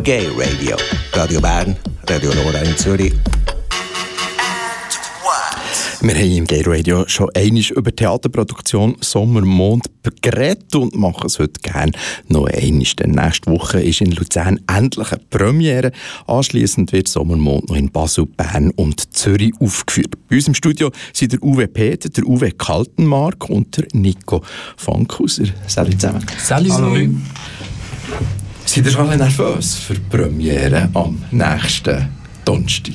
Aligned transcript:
Gay 0.00 0.26
Radio. 0.38 0.74
Radio 1.12 1.38
Bern, 1.38 1.76
Radio 2.08 2.32
Nora 2.32 2.60
in 2.60 2.74
Zürich. 2.78 3.12
Wir 6.00 6.14
haben 6.14 6.32
im 6.32 6.46
Gay 6.46 6.62
Radio 6.64 7.06
schon 7.06 7.28
einmal 7.34 7.62
über 7.62 7.90
die 7.90 7.96
Theaterproduktion 7.96 8.96
Sommermond 9.00 9.84
geredet 10.22 10.74
und 10.74 10.96
machen 10.96 11.26
es 11.26 11.38
heute 11.38 11.60
gerne 11.60 11.92
noch 12.28 12.46
einmal. 12.46 12.86
Denn 12.98 13.10
nächste 13.10 13.50
Woche 13.50 13.82
ist 13.82 14.00
in 14.00 14.12
Luzern 14.12 14.60
endlich 14.66 15.12
eine 15.12 15.20
Premiere. 15.28 15.92
Anschließend 16.26 16.90
wird 16.92 17.08
Sommermond 17.08 17.68
noch 17.68 17.76
in 17.76 17.90
Basel, 17.90 18.24
Bern 18.24 18.70
und 18.70 19.14
Zürich 19.14 19.52
aufgeführt. 19.60 20.14
Bei 20.28 20.36
uns 20.36 20.48
im 20.48 20.54
Studio 20.54 20.90
sind 21.12 21.32
der 21.32 21.42
Uwe 21.42 21.68
Peter, 21.68 22.08
der 22.08 22.24
Uwe 22.24 22.50
Kaltenmark 22.50 23.50
und 23.50 23.76
der 23.76 23.84
Nico 23.92 24.42
Fankhauser. 24.78 25.44
Salut 25.66 26.00
zusammen. 26.00 26.24
Salut. 26.38 26.72
Hallo. 26.72 27.08
Seid 28.74 28.86
ihr 28.86 28.92
schon 28.92 29.06
nervös 29.14 29.74
für 29.74 29.92
die 29.92 30.00
Premiere 30.00 30.88
am 30.94 31.22
nächsten 31.30 32.08
Donnerstag? 32.42 32.94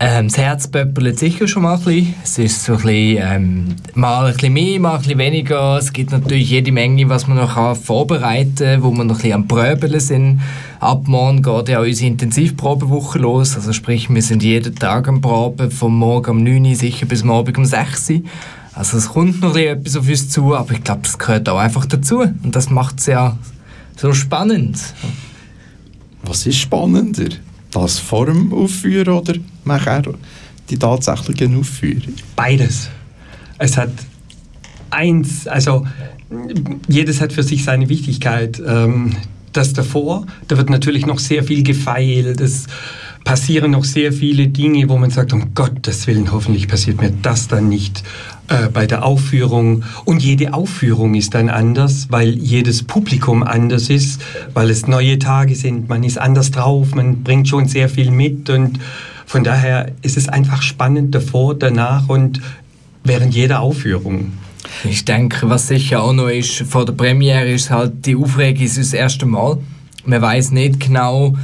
Ähm, 0.00 0.26
das 0.26 0.36
Herz 0.36 0.66
pöppelt 0.66 1.16
sicher 1.16 1.46
schon 1.46 1.62
mal 1.62 1.74
ein 1.76 1.84
bisschen. 1.84 2.14
Es 2.24 2.38
ist 2.38 2.64
so 2.64 2.72
ein 2.72 2.78
bisschen, 2.78 3.18
ähm, 3.20 3.76
mal 3.94 4.26
ein 4.26 4.32
bisschen 4.32 4.52
mehr, 4.52 4.80
mal 4.80 4.94
ein 4.94 5.02
bisschen 5.02 5.18
weniger. 5.18 5.78
Es 5.78 5.92
gibt 5.92 6.10
natürlich 6.10 6.50
jede 6.50 6.72
Menge, 6.72 7.08
was 7.08 7.28
man 7.28 7.36
noch 7.36 7.76
vorbereiten 7.76 8.56
kann, 8.56 8.82
wo 8.82 8.90
wir 8.90 9.04
noch 9.04 9.14
ein 9.14 9.18
bisschen 9.18 9.32
am 9.34 9.46
Pröbeln 9.46 10.00
sind. 10.00 10.40
Ab 10.80 11.06
morgen 11.06 11.40
geht 11.40 11.68
ja 11.68 11.78
unsere 11.78 12.10
Intensivprobewoche 12.10 13.20
los. 13.20 13.54
Also 13.54 13.72
sprich, 13.72 14.12
wir 14.12 14.22
sind 14.22 14.42
jeden 14.42 14.74
Tag 14.74 15.06
am 15.06 15.20
Proben, 15.20 15.70
vom 15.70 15.96
Morgen 15.96 16.30
um 16.32 16.42
9 16.42 16.64
Uhr 16.66 16.74
sicher 16.74 17.06
bis 17.06 17.22
morgen 17.22 17.54
um 17.54 17.64
6 17.64 18.10
Uhr. 18.10 18.22
Also 18.74 18.96
es 18.96 19.10
kommt 19.10 19.40
noch 19.40 19.54
etwas 19.54 19.96
auf 19.96 20.08
uns 20.08 20.30
zu, 20.30 20.56
aber 20.56 20.72
ich 20.72 20.82
glaube, 20.82 21.02
das 21.02 21.18
gehört 21.18 21.48
auch 21.48 21.58
einfach 21.58 21.86
dazu. 21.86 22.20
Und 22.20 22.56
das 22.56 22.70
macht 22.70 22.98
es 22.98 23.06
ja 23.06 23.36
so 23.96 24.12
spannend. 24.12 24.78
Was 26.22 26.46
ist 26.46 26.58
spannender? 26.58 27.28
Das 27.70 27.98
vor 27.98 28.26
dem 28.26 28.52
Aufführen 28.52 29.14
oder 29.14 29.34
nachher 29.64 30.02
die 30.68 30.78
tatsächliche 30.78 31.48
Aufführung? 31.56 32.14
Beides. 32.36 32.88
Es 33.58 33.76
hat 33.76 33.92
eins, 34.90 35.46
also 35.46 35.86
jedes 36.88 37.20
hat 37.20 37.32
für 37.32 37.42
sich 37.42 37.64
seine 37.64 37.88
Wichtigkeit. 37.88 38.62
Ähm, 38.64 39.16
das 39.52 39.72
davor, 39.74 40.26
da 40.48 40.56
wird 40.56 40.70
natürlich 40.70 41.04
noch 41.04 41.18
sehr 41.18 41.44
viel 41.44 41.62
gefeilt, 41.62 42.40
es 42.40 42.66
passieren 43.24 43.70
noch 43.72 43.84
sehr 43.84 44.12
viele 44.12 44.48
Dinge, 44.48 44.88
wo 44.88 44.96
man 44.96 45.10
sagt, 45.10 45.32
um 45.32 45.54
Gottes 45.54 46.06
Willen, 46.06 46.32
hoffentlich 46.32 46.68
passiert 46.68 47.00
mir 47.00 47.12
das 47.22 47.48
dann 47.48 47.68
nicht 47.68 48.02
äh, 48.48 48.68
bei 48.68 48.86
der 48.86 49.04
Aufführung. 49.04 49.84
Und 50.04 50.22
jede 50.22 50.52
Aufführung 50.54 51.14
ist 51.14 51.34
dann 51.34 51.48
anders, 51.48 52.08
weil 52.10 52.30
jedes 52.30 52.82
Publikum 52.82 53.42
anders 53.42 53.88
ist, 53.88 54.20
weil 54.52 54.70
es 54.70 54.86
neue 54.86 55.18
Tage 55.18 55.54
sind, 55.54 55.88
man 55.88 56.02
ist 56.02 56.18
anders 56.18 56.50
drauf, 56.50 56.94
man 56.94 57.22
bringt 57.22 57.48
schon 57.48 57.68
sehr 57.68 57.88
viel 57.88 58.10
mit 58.10 58.50
und 58.50 58.78
von 59.26 59.44
daher 59.44 59.92
ist 60.02 60.16
es 60.16 60.28
einfach 60.28 60.60
spannend 60.60 61.14
davor, 61.14 61.54
danach 61.54 62.08
und 62.08 62.40
während 63.04 63.34
jeder 63.34 63.60
Aufführung. 63.60 64.32
Ich 64.84 65.04
denke, 65.04 65.48
was 65.48 65.68
sicher 65.68 66.02
auch 66.02 66.12
noch 66.12 66.28
ist, 66.28 66.62
vor 66.62 66.84
der 66.84 66.92
Premiere 66.92 67.50
ist 67.50 67.70
halt 67.70 68.06
die 68.06 68.16
Aufregung 68.16 68.64
ist 68.64 68.78
das 68.78 68.92
erste 68.92 69.26
Mal. 69.26 69.58
Man 70.04 70.20
weiß 70.20 70.50
nicht 70.50 70.80
genau, 70.80 71.36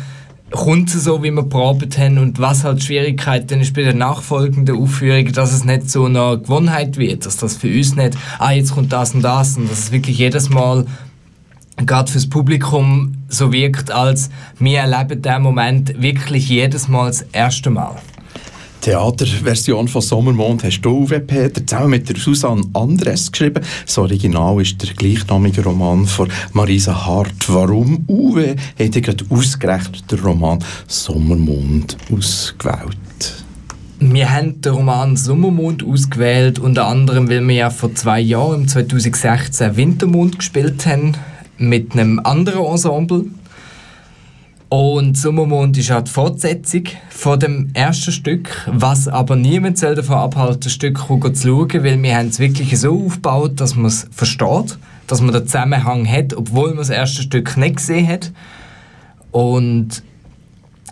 kommt 0.51 0.95
es 0.95 1.05
so, 1.05 1.23
wie 1.23 1.31
wir 1.31 1.43
probiert 1.43 1.99
haben 1.99 2.19
und 2.19 2.39
was 2.39 2.65
halt 2.65 2.81
die 2.81 2.87
Schwierigkeit 2.87 3.51
dann 3.51 3.61
ist 3.61 3.75
bei 3.75 3.83
der 3.83 3.95
nachfolgenden 3.95 4.77
Aufführung, 4.77 5.33
dass 5.33 5.53
es 5.53 5.65
nicht 5.65 5.91
so 5.91 6.07
eine 6.07 6.39
Gewohnheit 6.39 6.97
wird, 6.97 7.27
dass 7.27 7.37
das 7.37 7.57
für 7.57 7.69
uns 7.69 7.97
nicht, 7.97 8.17
ah, 8.39 8.53
jetzt 8.53 8.73
kommt 8.73 8.93
das 8.93 9.15
und 9.15 9.23
das 9.23 9.57
und 9.57 9.71
dass 9.71 9.79
es 9.79 9.93
wirklich 9.93 10.19
jedes 10.19 10.49
Mal 10.49 10.87
gerade 11.77 12.11
fürs 12.11 12.29
Publikum 12.29 13.15
so 13.29 13.53
wirkt, 13.53 13.91
als 13.91 14.31
wir 14.59 14.81
erleben 14.81 15.23
den 15.23 15.43
Moment 15.43 16.01
wirklich 16.01 16.49
jedes 16.49 16.89
Mal 16.89 17.07
das 17.07 17.23
erste 17.33 17.71
Mal. 17.71 17.97
Theaterversion 18.81 19.89
von 19.89 20.03
Sommermond 20.03 20.65
hast 20.65 20.81
du, 20.83 20.91
Uwe 20.91 21.21
Peter, 21.21 21.67
zusammen 21.67 21.91
mit 21.91 22.09
der 22.09 22.17
Susanne 22.17 22.63
Andres 22.75 23.31
geschrieben. 23.31 23.63
Das 23.85 23.99
Original 23.99 24.61
ist 24.61 24.83
der 24.83 24.95
gleichnamige 24.95 25.65
Roman 25.65 26.07
von 26.07 26.29
Marisa 26.53 27.07
Hart. 27.07 27.49
Warum, 27.49 28.05
Uwe, 28.09 28.57
hat 28.79 28.97
ihr 28.97 29.03
gerade 29.03 29.25
ausgerechnet 29.29 30.11
den 30.11 30.21
Roman 30.21 30.59
Sommermond 30.87 31.97
ausgewählt? 32.13 33.45
Wir 34.01 34.31
haben 34.31 34.61
den 34.61 34.73
Roman 34.73 35.17
Sommermond 35.17 35.85
ausgewählt, 35.85 36.61
unter 36.61 36.87
anderem, 36.87 37.29
weil 37.29 37.47
wir 37.47 37.55
ja 37.55 37.71
vor 37.71 37.95
zwei 37.97 38.21
Jahren, 38.21 38.63
im 38.63 38.69
2016, 38.69 39.77
Wintermond 39.77 40.39
gespielt 40.39 40.87
haben, 40.87 41.17
mit 41.59 41.93
einem 41.93 42.21
anderen 42.21 42.65
Ensemble. 42.65 43.25
Und 44.69 45.17
Sommermond 45.17 45.79
ist 45.79 45.91
auch 45.91 46.03
die 46.03 46.11
Fortsetzung 46.11 46.83
von 47.09 47.41
dem 47.41 47.71
ersten 47.73 48.13
Stück, 48.13 48.51
was 48.67 49.09
aber 49.09 49.35
niemand 49.35 49.79
soll 49.79 49.95
davon 49.95 50.17
abhalten, 50.17 50.61
das 50.65 50.73
Stück 50.73 50.99
zu 50.99 51.33
schauen, 51.35 51.85
weil 51.85 52.03
wir 52.03 52.17
haben 52.17 52.29
es 52.29 52.39
wirklich 52.39 52.79
so 52.79 53.07
aufgebaut, 53.07 53.61
dass 53.61 53.77
man 53.77 53.87
es 53.87 54.07
versteht, 54.11 54.77
dass 55.07 55.23
man 55.23 55.33
den 55.33 55.47
Zusammenhang 55.47 56.07
hat, 56.07 56.35
obwohl 56.35 56.69
man 56.69 56.79
das 56.79 56.91
erste 56.91 57.23
Stück 57.23 57.57
nicht 57.57 57.77
gesehen 57.77 58.07
hat. 58.07 58.31
Und 59.33 60.03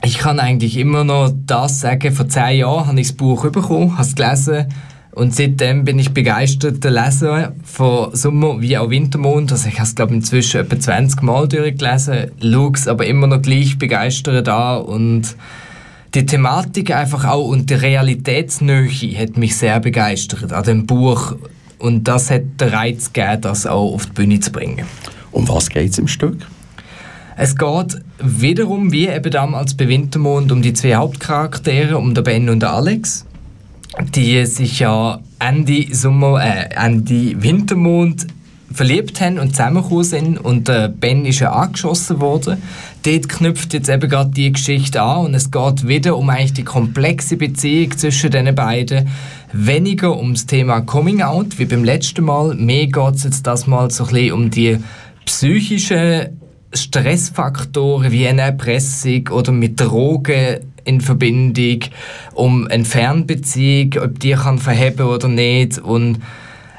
ich 0.02 0.18
kann 0.18 0.40
eigentlich 0.40 0.78
immer 0.78 1.04
noch 1.04 1.32
das 1.46 1.80
sagen, 1.80 2.14
vor 2.14 2.28
zehn 2.28 2.60
Jahren 2.60 2.86
habe 2.86 3.00
ich 3.00 3.08
das 3.08 3.16
Buch 3.16 3.50
bekommen, 3.50 3.92
habe 3.98 4.08
es 4.08 4.14
gelesen 4.14 4.66
und 5.16 5.34
seitdem 5.34 5.86
bin 5.86 5.98
ich 5.98 6.10
begeisterter 6.10 6.90
Leser 6.90 7.54
von 7.64 8.14
Sommer- 8.14 8.60
wie 8.60 8.76
auch 8.76 8.90
Wintermond. 8.90 9.50
Also 9.50 9.66
ich 9.66 9.76
habe 9.76 9.84
es, 9.84 9.94
glaube 9.94 10.12
inzwischen 10.12 10.60
etwa 10.60 10.78
20 10.78 11.22
Mal 11.22 11.48
durchgelesen, 11.48 12.32
schaue 12.42 12.72
es 12.74 12.86
aber 12.86 13.06
immer 13.06 13.26
noch 13.26 13.40
gleich 13.40 13.78
begeistert 13.78 14.46
an 14.46 14.82
und 14.82 15.34
die 16.14 16.26
Thematik 16.26 16.94
einfach 16.94 17.24
auch 17.24 17.48
und 17.48 17.70
die 17.70 17.74
Realitätsnähe 17.74 18.90
hat 19.18 19.38
mich 19.38 19.56
sehr 19.56 19.80
begeistert 19.80 20.52
an 20.52 20.64
dem 20.64 20.84
Buch 20.84 21.34
und 21.78 22.06
das 22.06 22.30
hat 22.30 22.60
den 22.60 22.68
Reiz 22.68 23.10
gegeben, 23.10 23.40
das 23.40 23.66
auch 23.66 23.94
auf 23.94 24.04
die 24.04 24.12
Bühne 24.12 24.40
zu 24.40 24.52
bringen. 24.52 24.84
Um 25.32 25.48
was 25.48 25.70
geht 25.70 25.92
es 25.92 25.98
im 25.98 26.08
Stück? 26.08 26.46
Es 27.38 27.56
geht 27.56 28.02
wiederum, 28.18 28.92
wie 28.92 29.08
eben 29.08 29.30
damals 29.30 29.74
bei 29.74 29.88
Wintermond, 29.88 30.52
um 30.52 30.60
die 30.60 30.74
zwei 30.74 30.96
Hauptcharaktere, 30.96 31.96
um 31.96 32.12
den 32.12 32.22
Ben 32.22 32.50
und 32.50 32.60
den 32.60 32.68
Alex 32.68 33.24
die 34.14 34.44
sich 34.46 34.80
ja 34.80 35.20
Ende 35.38 35.94
Sommer, 35.94 36.42
äh, 36.42 36.74
Ende 36.74 37.42
Wintermond 37.42 38.26
verliebt 38.72 39.20
haben 39.20 39.38
und 39.38 39.50
zusammengekommen 39.50 40.04
sind 40.04 40.38
und 40.38 40.68
äh, 40.68 40.90
Ben 40.94 41.24
ist 41.24 41.40
ja 41.40 41.52
angeschossen 41.52 42.20
worden. 42.20 42.62
Dort 43.04 43.28
knüpft 43.28 43.72
jetzt 43.72 43.88
eben 43.88 44.10
gerade 44.10 44.30
die 44.30 44.52
Geschichte 44.52 45.00
an 45.00 45.26
und 45.26 45.34
es 45.34 45.50
geht 45.50 45.86
wieder 45.86 46.16
um 46.16 46.28
eigentlich 46.28 46.52
die 46.52 46.64
komplexe 46.64 47.36
Beziehung 47.36 47.96
zwischen 47.96 48.30
den 48.30 48.54
beiden. 48.54 49.08
Weniger 49.52 50.16
ums 50.16 50.46
Thema 50.46 50.80
Coming 50.80 51.22
Out 51.22 51.58
wie 51.58 51.64
beim 51.64 51.84
letzten 51.84 52.24
Mal, 52.24 52.54
mehr 52.54 52.86
geht 52.86 53.14
es 53.14 53.24
jetzt 53.24 53.46
das 53.46 53.66
Mal 53.66 53.90
so 53.90 54.04
ein 54.04 54.12
bisschen 54.12 54.32
um 54.32 54.50
die 54.50 54.78
psychischen 55.24 56.40
Stressfaktoren 56.72 58.12
wie 58.12 58.26
eine 58.26 58.42
Erpressung 58.42 59.28
oder 59.28 59.52
mit 59.52 59.80
Drogen 59.80 60.58
in 60.86 61.00
Verbindung, 61.00 61.80
um 62.34 62.66
eine 62.68 62.84
Fernbeziehung, 62.84 64.02
ob 64.02 64.20
die 64.20 64.32
kann 64.32 64.58
verheben 64.58 65.06
oder 65.06 65.28
nicht 65.28 65.78
und 65.78 66.20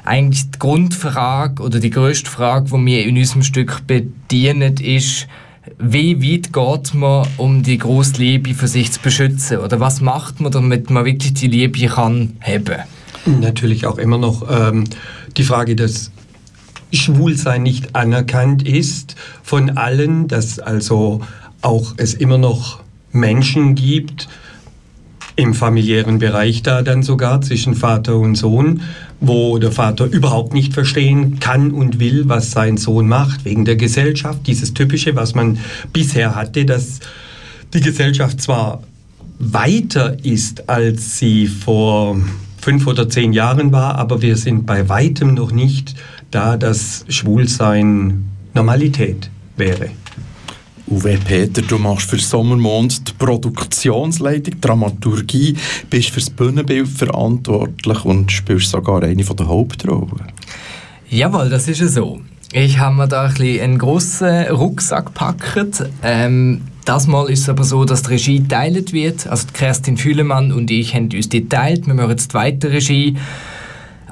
eigentlich 0.04 0.50
die 0.50 0.58
Grundfrage 0.58 1.62
oder 1.62 1.78
die 1.78 1.90
größte 1.90 2.30
Frage, 2.30 2.70
die 2.70 2.86
wir 2.86 3.04
in 3.04 3.16
unserem 3.16 3.42
Stück 3.42 3.86
bedienen, 3.86 4.76
ist, 4.78 5.28
wie 5.78 6.22
weit 6.22 6.52
geht 6.52 6.94
man, 6.94 7.28
um 7.36 7.62
die 7.62 7.76
große 7.76 8.14
Liebe 8.16 8.54
für 8.54 8.68
sich 8.68 8.90
zu 8.90 9.00
beschützen? 9.00 9.58
Oder 9.58 9.80
was 9.80 10.00
macht 10.00 10.40
man, 10.40 10.50
damit 10.50 10.88
man 10.88 11.04
wirklich 11.04 11.34
die 11.34 11.48
Liebe 11.48 11.86
kann 11.86 12.36
haben? 12.40 12.78
Natürlich 13.26 13.84
auch 13.84 13.98
immer 13.98 14.16
noch 14.16 14.46
ähm, 14.50 14.84
die 15.36 15.42
Frage, 15.42 15.76
dass 15.76 16.10
Schwulsein 16.92 17.62
nicht 17.62 17.94
anerkannt 17.94 18.66
ist 18.66 19.14
von 19.42 19.76
allen, 19.76 20.26
dass 20.26 20.58
also 20.58 21.20
auch 21.60 21.94
es 21.98 22.14
immer 22.14 22.38
noch 22.38 22.80
Menschen 23.12 23.74
gibt, 23.74 24.28
im 25.38 25.54
familiären 25.54 26.18
Bereich 26.18 26.64
da 26.64 26.82
dann 26.82 27.04
sogar 27.04 27.40
zwischen 27.42 27.76
Vater 27.76 28.16
und 28.16 28.34
Sohn, 28.34 28.82
wo 29.20 29.58
der 29.58 29.70
Vater 29.70 30.06
überhaupt 30.06 30.52
nicht 30.52 30.74
verstehen 30.74 31.38
kann 31.38 31.70
und 31.70 32.00
will, 32.00 32.28
was 32.28 32.50
sein 32.50 32.76
Sohn 32.76 33.06
macht, 33.06 33.44
wegen 33.44 33.64
der 33.64 33.76
Gesellschaft. 33.76 34.48
Dieses 34.48 34.74
Typische, 34.74 35.14
was 35.14 35.36
man 35.36 35.58
bisher 35.92 36.34
hatte, 36.34 36.64
dass 36.64 36.98
die 37.72 37.80
Gesellschaft 37.80 38.40
zwar 38.40 38.82
weiter 39.38 40.16
ist, 40.24 40.68
als 40.68 41.18
sie 41.18 41.46
vor 41.46 42.16
fünf 42.60 42.88
oder 42.88 43.08
zehn 43.08 43.32
Jahren 43.32 43.70
war, 43.70 43.94
aber 43.94 44.20
wir 44.22 44.36
sind 44.36 44.66
bei 44.66 44.88
weitem 44.88 45.34
noch 45.34 45.52
nicht 45.52 45.94
da, 46.32 46.56
dass 46.56 47.04
Schwulsein 47.08 48.24
Normalität 48.54 49.30
wäre. 49.56 49.90
Uwe 50.90 51.18
Peter, 51.22 51.60
du 51.60 51.78
machst 51.78 52.08
für 52.08 52.18
Sommermond 52.18 53.08
die 53.08 53.12
Produktionsleitung, 53.12 54.60
Dramaturgie, 54.60 55.54
bist 55.90 56.10
für 56.10 56.20
das 56.20 56.30
Bühnenbild 56.30 56.88
verantwortlich 56.88 58.04
und 58.04 58.32
spielst 58.32 58.70
sogar 58.70 59.02
eine 59.02 59.22
der 59.22 59.48
Hauptrollen. 59.48 60.32
Jawohl, 61.10 61.50
das 61.50 61.68
ist 61.68 61.80
ja 61.80 61.88
so. 61.88 62.20
Ich 62.52 62.78
habe 62.78 62.96
mir 62.96 63.08
da 63.08 63.24
ein 63.24 63.34
bisschen 63.34 63.60
einen 63.60 63.78
grossen 63.78 64.46
Rucksack 64.46 65.06
gepackt. 65.06 65.84
Ähm, 66.02 66.62
das 66.86 67.06
Mal 67.06 67.28
ist 67.28 67.40
es 67.40 67.48
aber 67.50 67.64
so, 67.64 67.84
dass 67.84 68.04
die 68.04 68.10
Regie 68.12 68.38
geteilt 68.40 68.94
wird. 68.94 69.26
Also 69.26 69.46
Kerstin 69.52 69.98
Fühlemann 69.98 70.52
und 70.52 70.70
ich 70.70 70.94
haben 70.94 71.10
uns 71.12 71.28
die 71.28 71.42
geteilt. 71.42 71.86
Wir 71.86 71.92
machen 71.92 72.10
jetzt 72.10 72.26
die 72.26 72.32
zweite 72.32 72.70
Regie. 72.70 73.16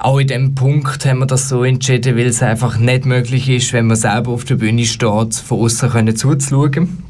Auch 0.07 0.19
in 0.19 0.27
dem 0.27 0.55
Punkt 0.55 1.05
haben 1.05 1.19
wir 1.19 1.25
das 1.25 1.49
so 1.49 1.65
entschieden, 1.65 2.15
weil 2.15 2.27
es 2.27 2.41
einfach 2.41 2.79
nicht 2.79 3.05
möglich 3.05 3.49
ist, 3.49 3.73
wenn 3.73 3.87
man 3.87 3.97
selber 3.97 4.31
auf 4.31 4.45
der 4.45 4.55
Bühne 4.55 4.85
steht, 4.85 5.35
von 5.35 5.59
außen 5.59 6.15
zuzuschauen. 6.15 7.03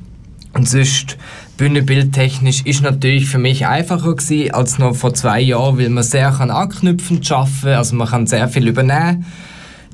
Und 0.53 0.67
sonst, 0.67 1.15
bühnenbildtechnisch, 1.57 2.63
ist 2.65 2.81
natürlich 2.81 3.27
für 3.27 3.37
mich 3.37 3.67
einfacher 3.67 4.15
gewesen 4.15 4.51
als 4.51 4.79
noch 4.79 4.95
vor 4.95 5.13
zwei 5.13 5.39
Jahren, 5.41 5.77
weil 5.77 5.89
man 5.89 6.03
sehr 6.03 6.31
kann 6.31 6.49
anknüpfen 6.49 7.23
schaffen, 7.23 7.69
also 7.69 7.95
man 7.95 8.07
kann 8.07 8.25
sehr 8.25 8.47
viel 8.47 8.67
übernehmen. 8.67 9.27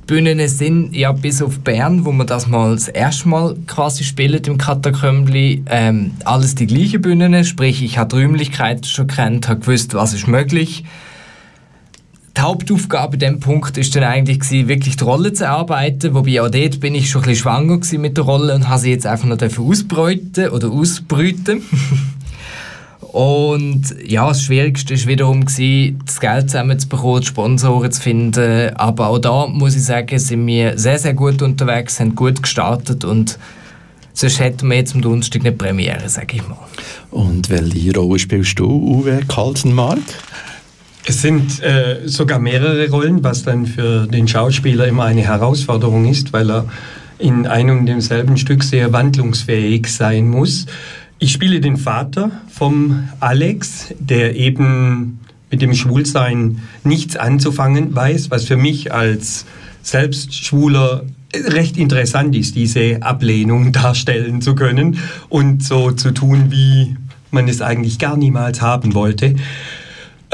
Die 0.04 0.06
Bühnen 0.06 0.48
sind 0.48 0.96
ja 0.96 1.12
bis 1.12 1.42
auf 1.42 1.60
Bern, 1.60 2.06
wo 2.06 2.14
man 2.14 2.26
das 2.26 2.48
mal 2.48 2.74
das 2.74 2.88
erste 2.88 3.28
Mal 3.28 3.58
quasi 3.68 4.06
spielt 4.06 4.48
im 4.48 4.58
Katakombli, 4.58 5.62
ähm, 5.66 6.12
alles 6.24 6.56
die 6.56 6.68
gleichen 6.68 7.02
Bühnen, 7.02 7.44
sprich 7.44 7.84
ich 7.84 7.98
habe 7.98 8.16
die 8.16 8.24
Räumlichkeit 8.24 8.86
schon 8.86 9.08
kennt, 9.08 9.50
habe 9.50 9.60
gewusst, 9.60 9.94
was 9.94 10.14
ist 10.14 10.30
möglich 10.30 10.86
die 12.36 12.42
Hauptaufgabe 12.42 13.14
in 13.14 13.20
diesem 13.20 13.40
Punkt 13.40 13.78
ist 13.78 13.96
dann 13.96 14.04
eigentlich 14.04 14.40
gewesen, 14.40 14.68
wirklich 14.68 14.98
die 14.98 15.04
Rolle 15.04 15.34
zu 15.34 15.44
erarbeiten, 15.44 16.14
wobei 16.16 16.42
auch 16.42 16.50
dort 16.50 16.80
bin 16.80 16.96
ich 16.96 17.10
schon 17.10 17.22
ein 17.22 17.30
bisschen 17.30 17.44
schwanger 17.44 17.80
mit 18.00 18.18
der 18.18 18.24
Rolle 18.24 18.56
und 18.56 18.70
habe 18.70 18.80
sie 18.80 18.90
jetzt 18.90 19.06
einfach 19.06 19.28
noch 19.28 19.38
ausbräuten 19.40 20.50
oder 20.50 20.70
ausbrüten. 20.70 21.62
und 23.02 23.84
ja, 24.04 24.28
das 24.28 24.42
Schwierigste 24.42 24.96
war 24.96 25.08
wiederum, 25.08 25.46
gewesen, 25.46 26.00
das 26.06 26.20
Geld 26.20 26.50
zusammenzubekommen, 26.50 27.22
die 27.22 27.28
Sponsoren 27.28 27.92
zu 27.92 28.02
finden, 28.02 28.76
aber 28.76 29.10
auch 29.10 29.20
da 29.20 29.46
muss 29.46 29.76
ich 29.76 29.84
sagen, 29.84 30.18
sind 30.18 30.48
wir 30.48 30.78
sehr, 30.80 30.98
sehr 30.98 31.14
gut 31.14 31.44
unterwegs, 31.44 32.00
haben 32.00 32.16
gut 32.16 32.42
gestartet 32.42 33.06
und 33.06 33.38
sonst 34.14 34.40
hätten 34.40 34.70
wir 34.70 34.78
jetzt 34.78 34.96
am 34.96 35.04
Donnerstag 35.04 35.42
eine 35.42 35.52
Premiere, 35.52 36.10
sage 36.10 36.38
ich 36.38 36.48
mal. 36.48 36.58
Und 37.12 37.52
welche 37.52 37.94
Rolle 37.94 38.18
spielst 38.18 38.58
du, 38.58 38.66
Uwe 38.66 39.20
Kaltenmark? 39.28 40.00
Es 41.06 41.22
sind 41.22 41.62
äh, 41.62 42.02
sogar 42.06 42.40
mehrere 42.40 42.90
Rollen, 42.90 43.24
was 43.24 43.44
dann 43.44 43.66
für 43.66 44.08
den 44.08 44.28
Schauspieler 44.28 44.88
immer 44.88 45.04
eine 45.04 45.22
Herausforderung 45.22 46.06
ist, 46.06 46.32
weil 46.32 46.50
er 46.50 46.66
in 47.20 47.46
einem 47.46 47.80
und 47.80 47.86
demselben 47.88 48.38
Stück 48.38 48.64
sehr 48.64 48.94
wandlungsfähig 48.94 49.88
sein 49.88 50.30
muss. 50.30 50.66
Ich 51.20 51.32
spiele 51.34 51.60
den 51.60 51.78
Vater 51.78 52.32
vom 52.50 53.10
Alex, 53.20 53.94
der 54.00 54.36
eben 54.36 55.20
mit 55.52 55.62
dem 55.62 55.74
Schwulsein 55.74 56.60
nichts 56.84 57.16
anzufangen 57.16 57.94
weiß, 57.94 58.32
was 58.32 58.46
für 58.46 58.58
mich 58.58 58.94
als 58.94 59.46
selbst 59.82 60.34
Schwuler 60.34 61.04
recht 61.34 61.78
interessant 61.78 62.36
ist, 62.36 62.56
diese 62.56 63.02
Ablehnung 63.02 63.72
darstellen 63.74 64.42
zu 64.42 64.56
können 64.56 65.00
und 65.30 65.64
so 65.64 65.92
zu 65.92 66.12
tun, 66.12 66.46
wie 66.50 66.96
man 67.30 67.48
es 67.48 67.62
eigentlich 67.62 68.00
gar 68.00 68.16
niemals 68.16 68.62
haben 68.62 68.94
wollte. 68.94 69.36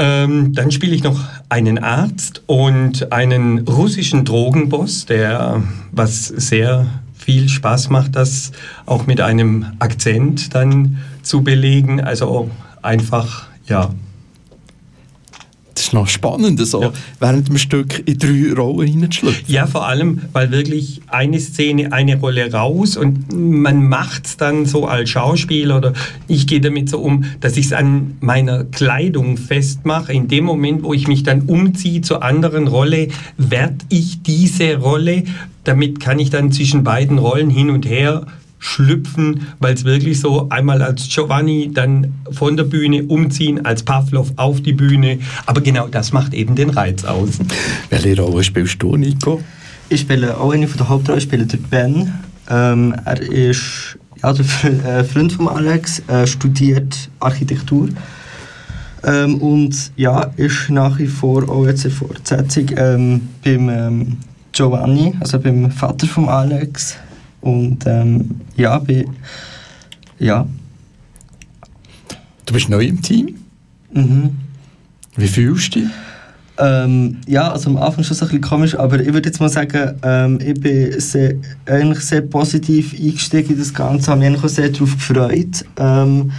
Ähm, 0.02 0.54
dann 0.54 0.70
spiele 0.70 0.94
ich 0.94 1.02
noch 1.02 1.20
einen 1.50 1.78
Arzt 1.78 2.42
und 2.46 3.12
einen 3.12 3.68
russischen 3.68 4.24
Drogenboss, 4.24 5.04
der 5.04 5.62
was 5.92 6.26
sehr 6.26 6.86
viel 7.12 7.50
Spaß 7.50 7.90
macht, 7.90 8.16
das 8.16 8.52
auch 8.86 9.06
mit 9.06 9.20
einem 9.20 9.66
Akzent 9.78 10.54
dann 10.54 10.96
zu 11.22 11.42
belegen. 11.42 12.00
Also 12.00 12.50
einfach, 12.80 13.48
ja, 13.66 13.90
ist 15.90 15.94
noch 15.94 16.08
spannend, 16.08 16.64
so 16.66 16.82
ja. 16.82 16.92
während 17.18 17.48
dem 17.48 17.58
Stück 17.58 18.06
in 18.06 18.18
drei 18.18 18.52
Rollen 18.54 18.88
hineinzuschlüpfen. 18.88 19.44
Ja, 19.48 19.66
vor 19.66 19.86
allem, 19.86 20.20
weil 20.32 20.50
wirklich 20.50 21.00
eine 21.08 21.40
Szene, 21.40 21.92
eine 21.92 22.16
Rolle 22.16 22.52
raus 22.52 22.96
und 22.96 23.32
man 23.32 23.88
macht 23.88 24.26
es 24.26 24.36
dann 24.36 24.66
so 24.66 24.86
als 24.86 25.10
Schauspieler 25.10 25.78
oder 25.78 25.92
ich 26.28 26.46
gehe 26.46 26.60
damit 26.60 26.88
so 26.88 27.00
um, 27.00 27.24
dass 27.40 27.56
ich 27.56 27.66
es 27.66 27.72
an 27.72 28.16
meiner 28.20 28.64
Kleidung 28.64 29.36
festmache. 29.36 30.12
In 30.12 30.28
dem 30.28 30.44
Moment, 30.44 30.82
wo 30.84 30.94
ich 30.94 31.08
mich 31.08 31.24
dann 31.24 31.42
umziehe 31.42 32.02
zur 32.02 32.22
anderen 32.22 32.68
Rolle, 32.68 33.08
werde 33.36 33.84
ich 33.88 34.22
diese 34.22 34.76
Rolle. 34.76 35.24
Damit 35.64 36.00
kann 36.00 36.18
ich 36.18 36.30
dann 36.30 36.52
zwischen 36.52 36.84
beiden 36.84 37.18
Rollen 37.18 37.50
hin 37.50 37.70
und 37.70 37.84
her 37.86 38.26
schlüpfen, 38.60 39.48
weil 39.58 39.74
es 39.74 39.84
wirklich 39.84 40.20
so 40.20 40.48
einmal 40.50 40.82
als 40.82 41.08
Giovanni, 41.08 41.70
dann 41.72 42.14
von 42.30 42.56
der 42.56 42.64
Bühne 42.64 43.02
umziehen, 43.04 43.64
als 43.64 43.82
Pavlov 43.82 44.32
auf 44.36 44.60
die 44.60 44.74
Bühne. 44.74 45.18
Aber 45.46 45.60
genau 45.60 45.88
das 45.88 46.12
macht 46.12 46.34
eben 46.34 46.54
den 46.54 46.70
Reiz 46.70 47.04
aus. 47.04 47.40
Welche 47.88 48.20
Rolle 48.20 48.44
spielst 48.44 48.80
du, 48.82 48.96
Nico? 48.96 49.40
Ich 49.88 50.02
spiele 50.02 50.38
auch 50.38 50.52
eine 50.52 50.68
von 50.68 50.78
der 50.78 50.88
Hauptrollen, 50.88 51.20
spiele 51.20 51.46
der 51.46 51.56
Ben. 51.56 52.12
Ähm, 52.48 52.94
er 53.04 53.20
ist 53.20 53.98
ja, 54.22 54.32
der 54.32 54.98
äh, 54.98 55.04
Freund 55.04 55.32
von 55.32 55.48
Alex, 55.48 56.02
äh, 56.06 56.26
studiert 56.26 57.08
Architektur. 57.18 57.88
Ähm, 59.02 59.36
und 59.36 59.92
ja, 59.96 60.30
ist 60.36 60.68
nach 60.68 60.98
wie 60.98 61.06
vor 61.06 61.48
auch 61.48 61.66
jetzt 61.66 61.86
in 61.86 61.90
Fortsetzung 61.90 62.66
ähm, 62.76 63.28
beim 63.42 63.68
ähm, 63.70 64.16
Giovanni, 64.52 65.14
also 65.20 65.38
beim 65.38 65.70
Vater 65.70 66.06
von 66.06 66.28
Alex, 66.28 66.96
und 67.40 67.86
ähm, 67.86 68.40
ja, 68.56 68.78
bin, 68.78 69.16
ja. 70.18 70.46
Du 72.46 72.54
bist 72.54 72.68
neu 72.68 72.84
im 72.84 73.00
Team? 73.00 73.36
Mhm. 73.92 74.30
Wie 75.16 75.28
fühlst 75.28 75.74
du 75.74 75.80
dich? 75.80 75.90
Ähm, 76.60 77.16
ja, 77.26 77.50
also 77.50 77.70
am 77.70 77.78
Anfang 77.78 78.04
schon 78.04 78.14
so 78.14 78.26
ein 78.26 78.28
bisschen 78.28 78.42
komisch, 78.42 78.74
aber 78.78 79.00
ich 79.00 79.12
würde 79.12 79.28
jetzt 79.28 79.40
mal 79.40 79.48
sagen, 79.48 79.98
ähm, 80.02 80.38
ich 80.44 80.60
bin 80.60 81.00
sehr, 81.00 81.34
eigentlich 81.64 82.00
sehr 82.00 82.20
positiv 82.20 82.92
eingestiegen 82.92 83.52
in 83.52 83.58
das 83.58 83.72
Ganze, 83.72 84.10
habe 84.10 84.20
mich 84.20 84.28
eigentlich 84.28 84.44
auch 84.44 84.48
sehr 84.48 84.68
darauf 84.68 84.94
gefreut. 84.94 85.64
Ähm, 85.78 86.32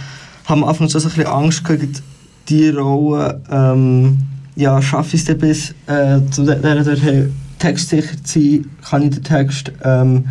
habe 0.44 0.62
am 0.62 0.64
Anfang 0.64 0.88
schon 0.88 1.00
so 1.00 1.08
ein 1.08 1.14
bisschen 1.14 1.32
Angst 1.32 1.64
gehabt, 1.64 2.02
die 2.48 2.68
Rolle, 2.68 3.40
ähm, 3.50 4.18
ja, 4.54 4.80
schaffe 4.80 5.16
ich 5.16 5.28
es 5.28 5.38
bis 5.38 5.74
äh, 5.86 6.20
zu 6.30 6.44
der, 6.44 6.56
der, 6.56 6.84
der 6.84 7.26
Text 7.58 7.88
sicher 7.88 8.22
zu 8.22 8.40
sein, 8.40 8.66
kann 8.82 9.02
ich 9.02 9.10
den 9.10 9.24
Text 9.24 9.72
ähm, 9.82 10.26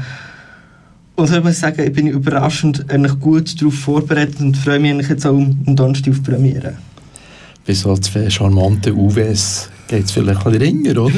und 1.22 1.28
soll 1.28 1.42
man 1.42 1.54
sagen, 1.54 1.84
ich 1.86 1.94
bin 1.94 2.08
überraschend 2.08 2.90
eigentlich 2.90 3.20
gut 3.20 3.62
darauf 3.62 3.76
vorbereitet 3.76 4.40
und 4.40 4.58
freue 4.58 4.80
mich 4.80 5.08
jetzt 5.08 5.26
auch 5.26 5.34
um, 5.34 5.60
um 5.66 5.76
Donnerstag 5.76 6.12
auf 6.14 6.20
die 6.20 6.32
Premiere. 6.32 6.74
Bei 7.66 7.74
so 7.74 7.96
zwei 7.98 8.30
charmanten 8.30 8.94
UWs 8.94 9.70
geht 9.88 10.06
es 10.06 10.12
vielleicht 10.12 10.46
ein 10.46 10.52
bisschen 10.52 10.86
ringer, 10.86 11.02
oder? 11.02 11.16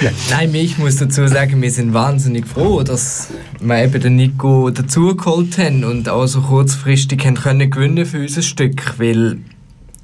ja. 0.00 0.10
Nein, 0.30 0.54
ich 0.54 0.76
muss 0.78 0.96
dazu 0.96 1.28
sagen, 1.28 1.62
wir 1.62 1.70
sind 1.70 1.94
wahnsinnig 1.94 2.48
froh, 2.48 2.82
dass 2.82 3.28
wir 3.60 3.84
eben 3.84 4.00
den 4.00 4.16
Nico 4.16 4.70
dazugeholt 4.70 5.56
haben 5.58 5.84
und 5.84 6.08
auch 6.08 6.26
so 6.26 6.40
kurzfristig 6.40 7.20
können 7.20 7.70
gewinnen 7.70 8.04
für 8.06 8.18
unser 8.18 8.42
Stück, 8.42 8.98
weil 8.98 9.38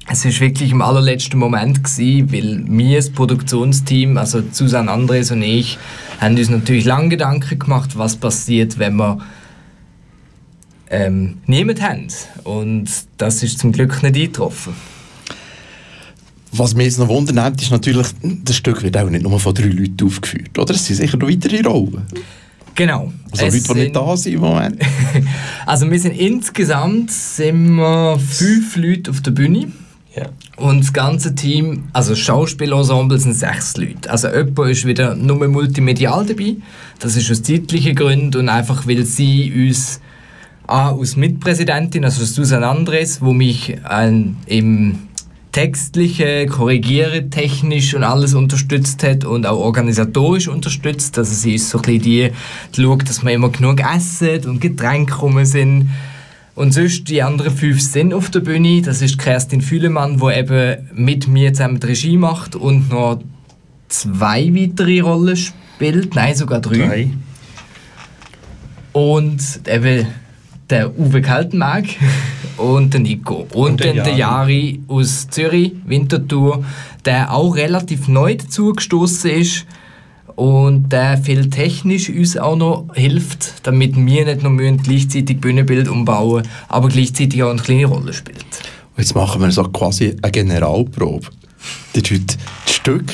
es 0.07 0.25
ist 0.25 0.39
wirklich 0.39 0.71
im 0.71 0.81
allerletzten 0.81 1.39
Moment 1.39 1.83
gewesen, 1.83 2.31
weil 2.31 2.63
wir, 2.67 2.97
das 2.97 3.09
Produktionsteam, 3.09 4.17
also 4.17 4.41
Susanne 4.51 4.91
Andres 4.91 5.31
und 5.31 5.41
ich, 5.41 5.77
haben 6.21 6.37
uns 6.37 6.49
natürlich 6.49 6.85
lange 6.85 7.09
Gedanken 7.09 7.59
gemacht, 7.59 7.97
was 7.97 8.15
passiert, 8.15 8.77
wenn 8.77 8.95
wir 8.95 9.17
ähm, 10.89 11.37
niemand 11.47 11.81
haben. 11.81 12.07
Und 12.43 12.89
das 13.17 13.41
ist 13.43 13.59
zum 13.59 13.71
Glück 13.71 14.03
nicht 14.03 14.15
eingetroffen. 14.15 14.73
Was 16.53 16.75
mich 16.75 16.85
jetzt 16.85 16.99
noch 16.99 17.07
wundert, 17.07 17.61
ist 17.61 17.71
natürlich, 17.71 18.07
das 18.21 18.55
Stück 18.55 18.83
wird 18.83 18.97
auch 18.97 19.09
nicht 19.09 19.23
nur 19.23 19.39
von 19.39 19.53
drei 19.53 19.67
Leuten 19.67 20.05
aufgeführt, 20.05 20.59
oder? 20.59 20.75
Es 20.75 20.85
sind 20.85 20.97
sicher 20.97 21.17
noch 21.17 21.29
weitere 21.29 21.61
Rollen. 21.61 22.05
Genau. 22.75 23.11
Also 23.31 23.45
es 23.45 23.67
Leute, 23.67 23.73
die 23.73 23.79
nicht 23.85 23.95
da 23.95 24.17
sind 24.17 24.33
im 24.33 24.39
Moment. 24.41 24.81
also 25.65 25.89
wir 25.89 25.99
sind 25.99 26.13
insgesamt 26.13 27.09
sind 27.11 27.75
wir 27.75 28.19
fünf 28.19 28.75
Leute 28.75 29.11
auf 29.11 29.21
der 29.21 29.31
Bühne. 29.31 29.71
Und 30.61 30.81
das 30.81 30.93
ganze 30.93 31.33
Team, 31.33 31.85
also 31.91 32.15
Schauspielensemble 32.15 33.17
sind 33.17 33.33
sechs 33.33 33.77
Leute. 33.77 34.11
Also 34.11 34.27
jemand 34.27 34.69
ist 34.69 34.85
wieder 34.85 35.15
nur 35.15 35.47
multimedial 35.47 36.23
dabei. 36.23 36.57
Das 36.99 37.15
ist 37.15 37.31
aus 37.31 37.41
zeitlichen 37.41 37.95
Gründen 37.95 38.37
und 38.37 38.49
einfach, 38.49 38.87
weil 38.87 39.03
sie 39.03 39.51
uns 39.51 40.01
A, 40.67 40.91
als 40.91 41.15
Mitpräsidentin, 41.15 42.05
also 42.05 42.23
Susan 42.23 42.63
Andres, 42.63 43.21
wo 43.21 43.33
mich 43.33 43.75
ein, 43.83 44.37
im 44.45 44.99
textliche, 45.51 46.45
korrigieren, 46.45 47.31
technisch 47.31 47.95
und 47.95 48.03
alles 48.03 48.35
unterstützt 48.35 49.01
hat 49.01 49.25
und 49.25 49.47
auch 49.47 49.57
organisatorisch 49.57 50.47
unterstützt. 50.47 51.17
Also 51.17 51.33
sie 51.33 51.55
ist 51.55 51.71
so 51.71 51.79
ein 51.79 51.81
bisschen 51.81 52.01
die, 52.03 52.31
die 52.75 52.83
schaut, 52.83 53.09
dass 53.09 53.23
wir 53.23 53.31
immer 53.31 53.49
genug 53.49 53.81
essen 53.81 54.45
und 54.45 54.61
Getränke 54.61 55.15
rum 55.15 55.43
sind 55.43 55.89
und 56.61 56.73
sonst 56.73 57.09
die 57.09 57.23
anderen 57.23 57.57
fünf 57.57 57.81
sind 57.81 58.13
auf 58.13 58.29
der 58.29 58.41
Bühne. 58.41 58.83
Das 58.83 59.01
ist 59.01 59.17
Kerstin 59.17 59.61
Fühlemann, 59.61 60.19
die 60.19 60.37
eben 60.37 60.89
mit 60.93 61.27
mir 61.27 61.51
zusammen 61.53 61.79
die 61.79 61.87
Regie 61.87 62.17
macht 62.17 62.55
und 62.55 62.87
noch 62.91 63.19
zwei 63.87 64.53
weitere 64.53 64.99
Rollen 64.99 65.35
spielt. 65.35 66.13
Nein, 66.13 66.35
sogar 66.35 66.61
drei. 66.61 66.77
drei. 66.77 67.09
Und 68.93 69.41
eben 69.67 70.05
der 70.69 70.99
Uwe 70.99 71.23
Kaltenmark 71.23 71.85
und 72.57 72.93
der 72.93 72.99
Nico. 72.99 73.47
Und, 73.53 73.71
Und 73.71 73.83
der 73.83 73.95
dann 73.95 74.05
der 74.05 74.15
Jari 74.17 74.83
aus 74.87 75.29
Zürich, 75.29 75.73
Winterthur, 75.87 76.63
der 77.05 77.33
auch 77.33 77.55
relativ 77.55 78.07
neu 78.07 78.35
dazugestoßen 78.35 79.31
ist 79.31 79.65
und 80.41 80.89
der 80.91 81.19
viel 81.19 81.51
technisch 81.51 82.09
uns 82.09 82.35
auch 82.35 82.55
noch 82.55 82.87
hilft, 82.95 83.53
damit 83.61 83.95
wir 83.95 84.25
nicht 84.25 84.41
nur 84.41 84.51
müssen 84.51 84.81
gleichzeitig 84.81 85.39
Bühnenbild 85.39 85.87
umbauen 85.87 86.41
aber 86.67 86.89
gleichzeitig 86.89 87.43
auch 87.43 87.51
eine 87.51 87.61
kleine 87.61 87.85
Rolle 87.85 88.11
spielt. 88.11 88.43
Jetzt 88.97 89.13
machen 89.13 89.39
wir 89.39 89.51
so 89.51 89.63
quasi 89.65 90.15
eine 90.19 90.31
Generalprobe. 90.31 91.27
Die 91.93 92.01
tut 92.01 92.37
das 92.65 92.73
Stück, 92.73 93.13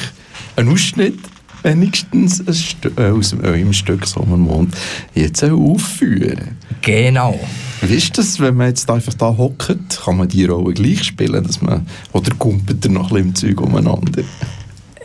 einen 0.55 0.69
Ausschnitt, 0.69 1.19
wenigstens 1.63 2.47
ein 2.47 2.53
Stü 2.53 2.91
äh, 2.95 3.09
aus 3.09 3.33
eurem 3.33 3.73
Stück 3.73 4.07
Sommermond, 4.07 4.73
jetzt 5.13 5.43
aufführen. 5.43 6.55
Genau. 6.81 7.37
Wie 7.81 7.95
ist 7.95 8.17
das, 8.17 8.39
wenn 8.39 8.55
man 8.55 8.67
jetzt 8.67 8.89
einfach 8.89 9.15
da 9.15 9.35
hockt? 9.37 9.99
Kann 10.01 10.15
man 10.15 10.29
die 10.29 10.45
Rolle 10.45 10.73
gleich 10.73 11.03
spielen? 11.03 11.43
Dass 11.43 11.61
man, 11.61 11.85
oder 12.13 12.33
kumpelt 12.35 12.85
er 12.85 12.91
noch 12.91 13.11
ein 13.11 13.33
bisschen 13.33 13.49
im 13.49 13.57
Zeug 13.57 13.61
umeinander? 13.67 14.23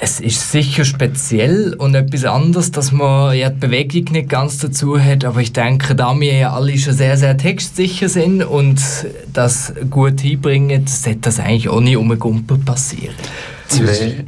Es 0.04 0.18
ist 0.18 0.50
sicher 0.50 0.85
speziell 0.85 1.75
und 1.78 1.94
etwas 1.94 2.25
anderes, 2.25 2.73
dass 2.73 2.90
man 2.90 3.37
ja 3.38 3.50
die 3.50 3.59
Bewegung 3.61 4.11
nicht 4.11 4.28
ganz 4.28 4.59
dazu 4.59 4.99
hat, 4.99 5.25
aber 5.25 5.40
ich 5.40 5.52
denke, 5.52 5.94
da 5.94 6.12
wir 6.18 6.35
ja 6.37 6.52
alle 6.52 6.76
schon 6.76 6.92
sehr, 6.94 7.16
sehr 7.16 7.37
textsicher 7.37 8.09
sind 8.09 8.42
und 8.42 8.80
das 9.32 9.73
gut 9.90 10.21
hinbringen, 10.21 10.88
sollte 10.88 11.21
das 11.21 11.38
eigentlich 11.38 11.71
ohne 11.71 11.97
Umgumpel 12.00 12.59
passieren. 12.59 13.14
Zwei 13.68 13.85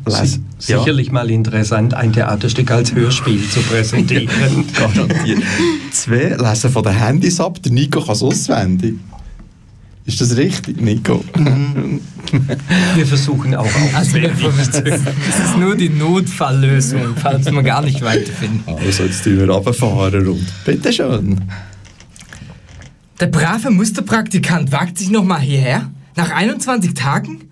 Si- 0.06 0.40
Sicherlich 0.60 1.10
mal 1.10 1.28
interessant, 1.28 1.92
ein 1.92 2.12
Theaterstück 2.12 2.70
als 2.70 2.94
Hörspiel 2.94 3.42
zu 3.50 3.58
präsentieren. 3.62 4.28
Garantiert. 4.78 5.42
Zwei 5.90 6.36
lesen 6.38 6.70
von 6.70 6.84
den 6.84 6.92
Handys 6.96 7.40
ab, 7.40 7.60
der 7.64 7.72
Nico 7.72 8.00
kann 8.00 8.12
es 8.12 8.22
auswendig. 8.22 8.94
Ist 10.06 10.20
das 10.20 10.36
richtig, 10.36 10.80
Nico? 10.82 11.24
Wir 12.94 13.06
versuchen 13.06 13.54
auch 13.54 13.64
Also 13.94 14.18
auswendig. 14.18 14.68
das 14.70 15.40
ist 15.46 15.56
nur 15.58 15.74
die 15.76 15.88
Notfalllösung, 15.88 17.16
falls 17.16 17.46
wir 17.50 17.62
gar 17.62 17.80
nicht 17.82 18.02
weiterfinden. 18.02 18.62
Also, 18.66 19.04
jetzt 19.04 19.24
tun 19.24 19.38
wir 19.38 19.48
runterfahren 19.48 20.28
und 20.28 20.46
bitteschön. 20.64 21.40
Der 23.20 23.26
brave 23.28 23.70
Musterpraktikant 23.70 24.72
wagt 24.72 24.98
sich 24.98 25.08
nochmal 25.10 25.40
hierher? 25.40 25.90
Nach 26.16 26.30
21 26.30 26.92
Tagen? 26.94 27.42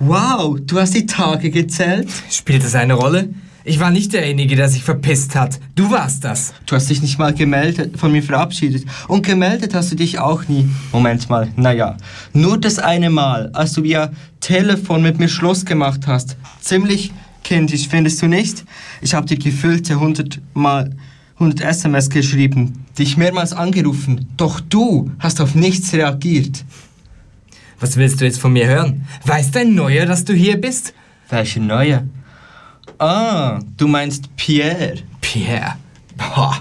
Wow, 0.00 0.58
du 0.60 0.80
hast 0.80 0.94
die 0.94 1.06
Tage 1.06 1.50
gezählt? 1.50 2.08
Spielt 2.30 2.64
das 2.64 2.74
eine 2.74 2.94
Rolle? 2.94 3.28
Ich 3.64 3.78
war 3.78 3.90
nicht 3.90 4.12
derjenige, 4.12 4.56
der 4.56 4.68
sich 4.68 4.82
verpisst 4.82 5.36
hat. 5.36 5.60
Du 5.74 5.90
warst 5.90 6.24
das. 6.24 6.52
Du 6.66 6.74
hast 6.74 6.90
dich 6.90 7.00
nicht 7.00 7.18
mal 7.18 7.32
gemeldet, 7.32 7.98
von 7.98 8.10
mir 8.10 8.22
verabschiedet. 8.22 8.84
Und 9.06 9.24
gemeldet 9.24 9.74
hast 9.74 9.92
du 9.92 9.96
dich 9.96 10.18
auch 10.18 10.48
nie. 10.48 10.68
Moment 10.90 11.30
mal, 11.30 11.48
naja. 11.56 11.96
Nur 12.32 12.58
das 12.58 12.78
eine 12.78 13.10
Mal, 13.10 13.50
als 13.52 13.72
du 13.72 13.84
via 13.84 14.10
Telefon 14.40 15.02
mit 15.02 15.18
mir 15.18 15.28
Schluss 15.28 15.64
gemacht 15.64 16.06
hast. 16.06 16.36
Ziemlich 16.60 17.12
kindisch, 17.44 17.88
findest 17.88 18.20
du 18.22 18.26
nicht? 18.26 18.64
Ich 19.00 19.14
habe 19.14 19.26
dir 19.26 19.38
gefüllte 19.38 19.94
100 19.94 20.40
Mal 20.54 20.90
100 21.34 21.60
SMS 21.60 22.10
geschrieben, 22.10 22.84
dich 22.98 23.16
mehrmals 23.16 23.52
angerufen. 23.52 24.28
Doch 24.36 24.60
du 24.60 25.10
hast 25.18 25.40
auf 25.40 25.54
nichts 25.54 25.92
reagiert. 25.92 26.64
Was 27.80 27.96
willst 27.96 28.20
du 28.20 28.24
jetzt 28.24 28.40
von 28.40 28.52
mir 28.52 28.66
hören? 28.66 29.06
Weiß 29.24 29.50
dein 29.50 29.74
Neuer, 29.74 30.06
dass 30.06 30.24
du 30.24 30.34
hier 30.34 30.60
bist? 30.60 30.94
Welche 31.28 31.60
neue? 31.60 32.08
Ah, 33.02 33.58
du 33.78 33.88
meinst 33.88 34.28
Pierre. 34.36 34.94
Pierre. 35.20 35.74
Boah. 36.16 36.56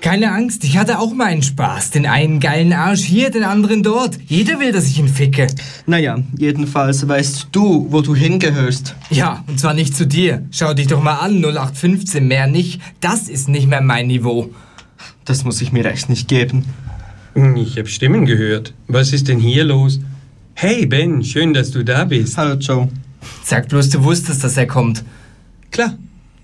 Keine 0.00 0.30
Angst, 0.30 0.62
ich 0.62 0.78
hatte 0.78 1.00
auch 1.00 1.12
meinen 1.12 1.42
Spaß. 1.42 1.90
Den 1.90 2.06
einen 2.06 2.38
geilen 2.38 2.72
Arsch 2.72 3.00
hier, 3.00 3.32
den 3.32 3.42
anderen 3.42 3.82
dort. 3.82 4.16
Jeder 4.28 4.60
will, 4.60 4.70
dass 4.70 4.86
ich 4.86 5.00
ihn 5.00 5.08
ficke. 5.08 5.48
Naja, 5.86 6.20
jedenfalls 6.38 7.06
weißt 7.08 7.48
du, 7.50 7.88
wo 7.90 8.00
du 8.00 8.14
hingehörst. 8.14 8.94
Ja, 9.10 9.42
und 9.48 9.58
zwar 9.58 9.74
nicht 9.74 9.96
zu 9.96 10.06
dir. 10.06 10.46
Schau 10.52 10.72
dich 10.72 10.86
doch 10.86 11.02
mal 11.02 11.16
an, 11.16 11.42
0815, 11.42 12.28
mehr 12.28 12.46
nicht. 12.46 12.80
Das 13.00 13.28
ist 13.28 13.48
nicht 13.48 13.66
mehr 13.66 13.80
mein 13.80 14.06
Niveau. 14.06 14.50
Das 15.24 15.42
muss 15.42 15.60
ich 15.60 15.72
mir 15.72 15.84
echt 15.84 16.08
nicht 16.08 16.28
geben. 16.28 16.64
Ich 17.56 17.76
habe 17.76 17.88
Stimmen 17.88 18.24
gehört. 18.24 18.72
Was 18.86 19.12
ist 19.12 19.26
denn 19.26 19.40
hier 19.40 19.64
los? 19.64 19.98
Hey 20.54 20.86
Ben, 20.86 21.24
schön, 21.24 21.52
dass 21.52 21.72
du 21.72 21.84
da 21.84 22.04
bist. 22.04 22.38
Hallo 22.38 22.54
Joe. 22.54 22.88
Sag 23.42 23.68
bloß, 23.68 23.88
du 23.90 24.04
wusstest, 24.04 24.44
dass 24.44 24.56
er 24.56 24.68
kommt. 24.68 25.02
Klar, 25.70 25.96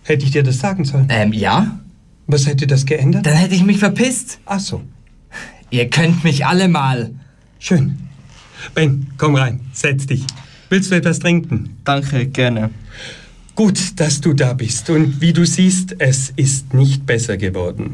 hätte 0.05 0.25
ich 0.25 0.31
dir 0.31 0.43
das 0.43 0.59
sagen 0.59 0.85
sollen. 0.85 1.07
Ähm, 1.11 1.33
ja? 1.33 1.79
Was 2.27 2.47
hätte 2.47 2.67
das 2.67 2.87
geändert? 2.87 3.25
Dann 3.27 3.35
hätte 3.37 3.55
ich 3.55 3.65
mich 3.65 3.79
verpisst. 3.79 4.39
Ach 4.47 4.61
so, 4.61 4.83
Ihr 5.71 5.89
könnt 5.91 6.23
mich 6.25 6.47
alle 6.47 6.69
mal. 6.69 7.11
schön. 7.59 7.99
Ben, 8.75 9.07
komm 9.19 9.35
rein, 9.35 9.61
setz 9.73 10.07
dich. 10.07 10.25
Willst 10.71 10.91
du 10.91 10.97
etwas 10.97 11.19
trinken? 11.19 11.77
Danke, 11.85 12.27
gerne. 12.27 12.71
Gut, 13.55 14.01
dass 14.01 14.21
du 14.21 14.33
da 14.33 14.53
bist. 14.55 14.89
Und 14.91 15.21
wie 15.21 15.33
du 15.33 15.45
siehst, 15.45 15.97
es 15.99 16.33
ist 16.37 16.73
nicht 16.75 17.07
besser 17.07 17.37
geworden. 17.37 17.93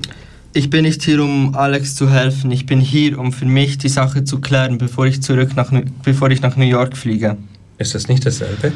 Ich 0.54 0.70
bin 0.70 0.82
nicht 0.84 1.02
hier, 1.02 1.22
um 1.22 1.54
Alex 1.54 1.94
zu 1.94 2.10
helfen. 2.10 2.50
Ich 2.50 2.66
bin 2.66 2.80
hier, 2.80 3.18
um 3.18 3.32
für 3.32 3.46
mich 3.46 3.78
die 3.78 3.88
Sache 3.88 4.24
zu 4.24 4.40
klären, 4.40 4.78
bevor 4.78 5.06
ich 5.06 5.22
zurück 5.22 5.56
nach, 5.56 5.72
bevor 6.02 6.30
ich 6.30 6.42
nach 6.42 6.56
New 6.56 6.64
York 6.64 6.96
fliege. 6.96 7.36
Ist 7.78 7.94
das 7.94 8.08
nicht 8.08 8.24
dasselbe? 8.26 8.72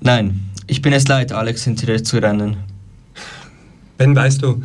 Nein, 0.00 0.40
ich 0.66 0.82
bin 0.82 0.92
es 0.92 1.06
leid, 1.08 1.32
Alex 1.32 1.64
hinterher 1.64 2.02
zu 2.02 2.18
rennen. 2.18 2.56
Ben, 3.98 4.14
weißt 4.14 4.42
du, 4.42 4.62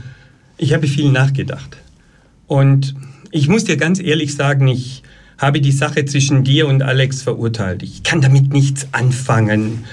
ich 0.58 0.74
habe 0.74 0.88
viel 0.88 1.12
nachgedacht. 1.12 1.78
Und 2.48 2.96
ich 3.32 3.48
muss 3.48 3.64
dir 3.64 3.78
ganz 3.78 4.00
ehrlich 4.00 4.36
sagen, 4.36 4.68
ich 4.68 5.04
habe 5.38 5.62
die 5.62 5.72
Sache 5.72 6.06
zwischen 6.06 6.44
dir 6.44 6.68
und 6.68 6.84
Alex 6.84 7.22
verurteilt. 7.24 7.82
Ich 7.82 8.04
kann 8.04 8.22
damit 8.22 8.54
nichts 8.54 8.88
anfangen. 8.92 9.86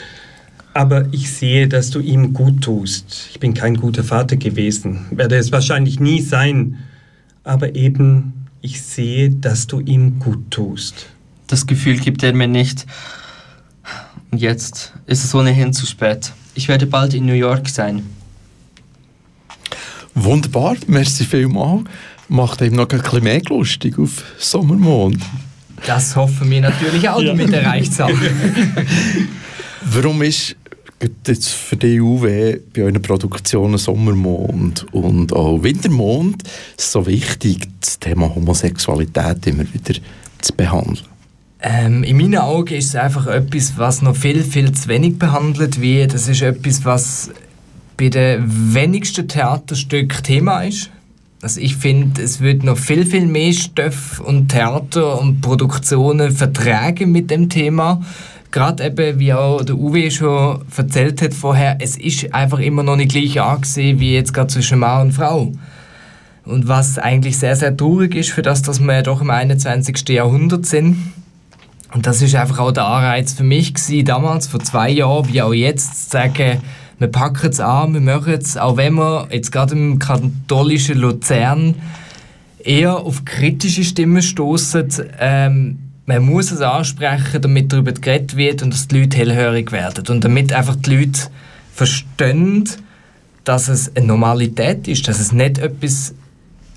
Aber 0.74 1.06
ich 1.12 1.30
sehe, 1.30 1.68
dass 1.68 1.90
du 1.90 2.00
ihm 2.00 2.34
gut 2.34 2.62
tust. 2.62 3.28
Ich 3.30 3.40
bin 3.40 3.54
kein 3.54 3.76
guter 3.76 4.04
Vater 4.04 4.36
gewesen, 4.36 5.06
werde 5.10 5.36
es 5.36 5.50
wahrscheinlich 5.50 5.98
nie 5.98 6.20
sein. 6.20 6.78
Aber 7.44 7.74
eben, 7.74 8.46
ich 8.60 8.82
sehe, 8.82 9.30
dass 9.30 9.66
du 9.66 9.80
ihm 9.80 10.18
gut 10.18 10.50
tust. 10.50 11.06
Das 11.46 11.66
Gefühl 11.66 11.96
gibt 11.96 12.22
er 12.22 12.34
mir 12.34 12.48
nicht. 12.48 12.86
Und 14.30 14.40
jetzt 14.40 14.92
ist 15.06 15.24
es 15.24 15.34
ohnehin 15.34 15.72
zu 15.72 15.86
spät. 15.86 16.32
Ich 16.54 16.68
werde 16.68 16.86
bald 16.86 17.14
in 17.14 17.26
New 17.26 17.34
York 17.34 17.68
sein. 17.68 18.04
Wunderbar, 20.14 20.76
merci 20.86 21.24
vielmals. 21.24 21.84
Macht 22.28 22.60
eben 22.60 22.76
noch 22.76 22.88
ein 22.90 23.00
bisschen 23.00 23.24
mehr 23.24 23.40
lustig 23.48 23.98
auf 23.98 24.22
Sommermond. 24.38 25.22
Das 25.86 26.16
hoffen 26.16 26.50
wir 26.50 26.60
natürlich 26.60 27.08
auch 27.08 27.22
damit 27.22 27.52
erreicht 27.52 27.94
zu 27.94 28.04
haben. 28.04 28.20
Warum 29.82 30.22
ist 30.22 30.56
jetzt 31.26 31.48
für 31.48 31.76
die 31.76 32.00
UW 32.00 32.58
bei 32.74 32.82
euren 32.82 33.00
Produktionen 33.00 33.78
Sommermond 33.78 34.86
und 34.92 35.32
auch 35.32 35.62
Wintermond 35.62 36.42
so 36.76 37.06
wichtig, 37.06 37.68
das 37.80 37.98
Thema 37.98 38.34
Homosexualität 38.34 39.46
immer 39.46 39.64
wieder 39.72 40.00
zu 40.40 40.52
behandeln? 40.54 41.06
Ähm, 41.60 42.04
in 42.04 42.16
meinen 42.16 42.38
Augen 42.38 42.74
ist 42.74 42.88
es 42.88 42.94
einfach 42.94 43.26
etwas, 43.26 43.76
was 43.76 44.00
noch 44.02 44.14
viel, 44.14 44.44
viel 44.44 44.72
zu 44.72 44.88
wenig 44.88 45.18
behandelt 45.18 45.80
wird. 45.80 46.14
Das 46.14 46.28
ist 46.28 46.42
etwas, 46.42 46.84
was 46.84 47.30
bei 47.96 48.08
den 48.08 48.74
wenigsten 48.74 49.26
Theaterstücken 49.26 50.22
Thema 50.22 50.62
ist. 50.62 50.90
Also 51.42 51.60
ich 51.60 51.76
finde, 51.76 52.22
es 52.22 52.40
wird 52.40 52.64
noch 52.64 52.78
viel, 52.78 53.06
viel 53.06 53.26
mehr 53.26 53.52
Stoff 53.52 54.20
und 54.20 54.48
Theater 54.48 55.20
und 55.20 55.40
Produktionen 55.40 56.30
vertragen 56.30 57.12
mit 57.12 57.30
dem 57.30 57.48
Thema. 57.48 58.02
Gerade 58.50 58.86
eben, 58.86 59.18
wie 59.18 59.32
auch 59.32 59.62
der 59.62 59.76
Uwe 59.76 60.10
schon 60.10 60.60
erzählt 60.76 61.20
hat 61.22 61.34
vorher, 61.34 61.76
es 61.80 61.96
ist 61.96 62.32
einfach 62.32 62.60
immer 62.60 62.82
noch 62.82 62.96
nicht 62.96 63.12
gleich 63.12 63.40
angesehen 63.40 64.00
wie 64.00 64.14
jetzt 64.14 64.32
gerade 64.32 64.48
zwischen 64.48 64.78
Mann 64.78 65.08
und 65.08 65.12
Frau. 65.12 65.52
Und 66.44 66.66
was 66.66 66.98
eigentlich 66.98 67.36
sehr, 67.38 67.54
sehr 67.56 67.76
traurig 67.76 68.14
ist 68.14 68.30
für 68.30 68.42
das, 68.42 68.62
dass 68.62 68.80
wir 68.80 68.94
ja 68.94 69.02
doch 69.02 69.20
im 69.20 69.30
21. 69.30 70.08
Jahrhundert 70.08 70.66
sind. 70.66 70.96
Und 71.92 72.06
das 72.06 72.20
ist 72.20 72.34
einfach 72.34 72.58
auch 72.58 72.72
der 72.72 72.86
Anreiz 72.86 73.32
für 73.32 73.44
mich 73.44 73.72
gewesen, 73.74 74.04
damals, 74.04 74.46
vor 74.46 74.60
zwei 74.60 74.90
Jahren, 74.90 75.28
wie 75.28 75.40
auch 75.40 75.54
jetzt, 75.54 76.04
zu 76.04 76.10
sagen, 76.10 76.60
wir 76.98 77.08
packen 77.08 77.48
es 77.48 77.60
an, 77.60 77.94
wir 77.94 78.00
machen 78.00 78.34
es, 78.34 78.56
auch 78.56 78.76
wenn 78.76 78.94
wir 78.94 79.28
jetzt 79.30 79.52
gerade 79.52 79.74
im 79.74 79.98
katholischen 79.98 80.98
Luzern 80.98 81.76
eher 82.58 82.98
auf 82.98 83.24
kritische 83.24 83.84
Stimmen 83.84 84.20
stoßen. 84.20 84.88
Ähm, 85.18 85.78
man 86.06 86.24
muss 86.24 86.50
es 86.50 86.60
ansprechen, 86.60 87.40
damit 87.40 87.72
darüber 87.72 87.92
geredet 87.92 88.36
wird 88.36 88.62
und 88.62 88.72
dass 88.72 88.88
die 88.88 89.00
Leute 89.00 89.16
hellhörig 89.16 89.72
werden. 89.72 90.04
Und 90.08 90.24
damit 90.24 90.52
einfach 90.52 90.76
die 90.76 90.96
Leute 90.96 91.20
verstehen, 91.72 92.68
dass 93.44 93.68
es 93.68 93.94
eine 93.94 94.06
Normalität 94.06 94.88
ist, 94.88 95.06
dass 95.06 95.20
es 95.20 95.32
nicht 95.32 95.58
etwas 95.58 96.14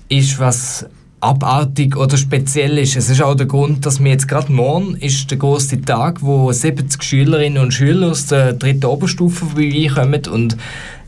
ist, 0.08 0.38
was 0.38 0.86
abartig 1.22 1.96
oder 1.96 2.16
speziell 2.16 2.78
ist. 2.78 2.96
Es 2.96 3.08
ist 3.08 3.22
auch 3.22 3.36
der 3.36 3.46
Grund, 3.46 3.86
dass 3.86 4.02
wir 4.02 4.10
jetzt 4.10 4.26
gerade 4.26 4.52
morgen 4.52 4.96
ist 4.96 5.30
der 5.30 5.38
große 5.38 5.80
Tag, 5.82 6.20
wo 6.20 6.50
70 6.50 7.00
Schülerinnen 7.02 7.62
und 7.62 7.72
Schüler 7.72 8.10
aus 8.10 8.26
der 8.26 8.54
dritten 8.54 8.86
Oberstufe 8.86 9.46
vorbeikommen 9.46 10.22
und 10.30 10.56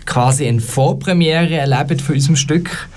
quasi 0.06 0.46
eine 0.46 0.60
Vorpremiere 0.60 1.56
erleben 1.56 1.98
für 1.98 2.12
unserem 2.12 2.36
Stück. 2.36 2.88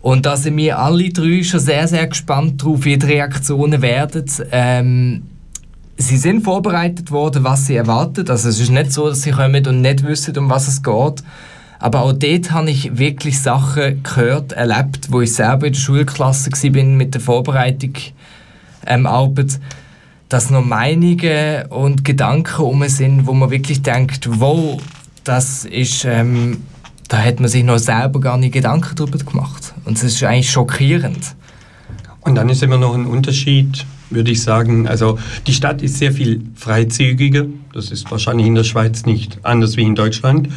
Und 0.00 0.26
da 0.26 0.36
sind 0.36 0.56
wir 0.56 0.78
alle 0.78 1.10
drei 1.10 1.42
schon 1.42 1.58
sehr, 1.58 1.88
sehr 1.88 2.06
gespannt 2.06 2.62
darauf, 2.62 2.84
wie 2.84 2.96
die 2.96 3.06
Reaktionen 3.06 3.82
werden. 3.82 4.24
Ähm, 4.52 5.22
sie 5.96 6.16
sind 6.16 6.42
vorbereitet 6.42 7.10
worden, 7.10 7.42
was 7.42 7.66
sie 7.66 7.74
erwartet. 7.74 8.30
Also 8.30 8.48
es 8.48 8.60
ist 8.60 8.70
nicht 8.70 8.92
so, 8.92 9.08
dass 9.08 9.22
sie 9.22 9.32
kommen 9.32 9.66
und 9.66 9.80
nicht 9.80 10.06
wissen, 10.06 10.38
um 10.38 10.48
was 10.48 10.68
es 10.68 10.84
geht. 10.84 11.24
Aber 11.78 12.02
auch 12.02 12.12
dort 12.12 12.50
habe 12.50 12.70
ich 12.70 12.98
wirklich 12.98 13.40
Sachen 13.40 14.02
gehört, 14.02 14.52
erlebt, 14.52 15.10
wo 15.10 15.20
ich 15.20 15.34
selber 15.34 15.66
in 15.66 15.72
der 15.72 15.80
Schulklasse 15.80 16.50
war 16.50 16.84
mit 16.84 17.14
der 17.14 17.20
Vorbereitung 17.20 17.92
ähm, 18.86 19.06
Arbeit, 19.06 19.60
dass 20.28 20.50
noch 20.50 20.64
Meinungen 20.64 21.66
und 21.70 22.04
Gedanken 22.04 22.62
um 22.62 22.86
sind, 22.88 23.26
wo 23.26 23.32
man 23.32 23.50
wirklich 23.50 23.82
denkt, 23.82 24.28
wow, 24.40 24.80
das 25.24 25.64
ist, 25.64 26.04
ähm, 26.04 26.58
da 27.08 27.18
hat 27.18 27.40
man 27.40 27.48
sich 27.48 27.64
noch 27.64 27.78
selber 27.78 28.20
gar 28.20 28.36
nicht 28.36 28.52
Gedanken 28.52 28.94
darüber 28.96 29.18
gemacht. 29.18 29.72
Und 29.84 29.96
es 29.96 30.02
ist 30.02 30.22
eigentlich 30.24 30.50
schockierend. 30.50 31.34
Und 32.20 32.34
dann 32.34 32.48
ist 32.48 32.62
immer 32.62 32.76
noch 32.76 32.94
ein 32.94 33.06
Unterschied, 33.06 33.86
würde 34.10 34.30
ich 34.30 34.42
sagen. 34.42 34.88
Also 34.88 35.18
die 35.46 35.54
Stadt 35.54 35.80
ist 35.80 35.98
sehr 35.98 36.12
viel 36.12 36.42
freizügiger. 36.56 37.46
Das 37.72 37.90
ist 37.90 38.10
wahrscheinlich 38.10 38.46
in 38.46 38.54
der 38.54 38.64
Schweiz 38.64 39.06
nicht 39.06 39.38
anders 39.44 39.76
wie 39.76 39.84
in 39.84 39.94
Deutschland. 39.94 40.48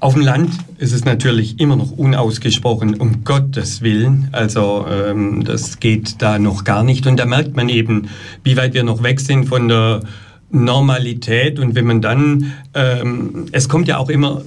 Auf 0.00 0.14
dem 0.14 0.22
Land 0.22 0.52
ist 0.78 0.94
es 0.94 1.04
natürlich 1.04 1.60
immer 1.60 1.76
noch 1.76 1.90
unausgesprochen, 1.90 2.94
um 2.94 3.22
Gottes 3.22 3.82
Willen. 3.82 4.28
Also 4.32 4.86
ähm, 4.90 5.44
das 5.44 5.78
geht 5.78 6.22
da 6.22 6.38
noch 6.38 6.64
gar 6.64 6.82
nicht. 6.82 7.06
Und 7.06 7.18
da 7.18 7.26
merkt 7.26 7.54
man 7.54 7.68
eben, 7.68 8.08
wie 8.42 8.56
weit 8.56 8.72
wir 8.72 8.82
noch 8.82 9.02
weg 9.02 9.20
sind 9.20 9.44
von 9.44 9.68
der 9.68 10.00
Normalität. 10.50 11.58
Und 11.58 11.74
wenn 11.74 11.84
man 11.84 12.00
dann, 12.00 12.52
ähm, 12.72 13.44
es 13.52 13.68
kommt 13.68 13.88
ja 13.88 13.98
auch 13.98 14.08
immer 14.08 14.40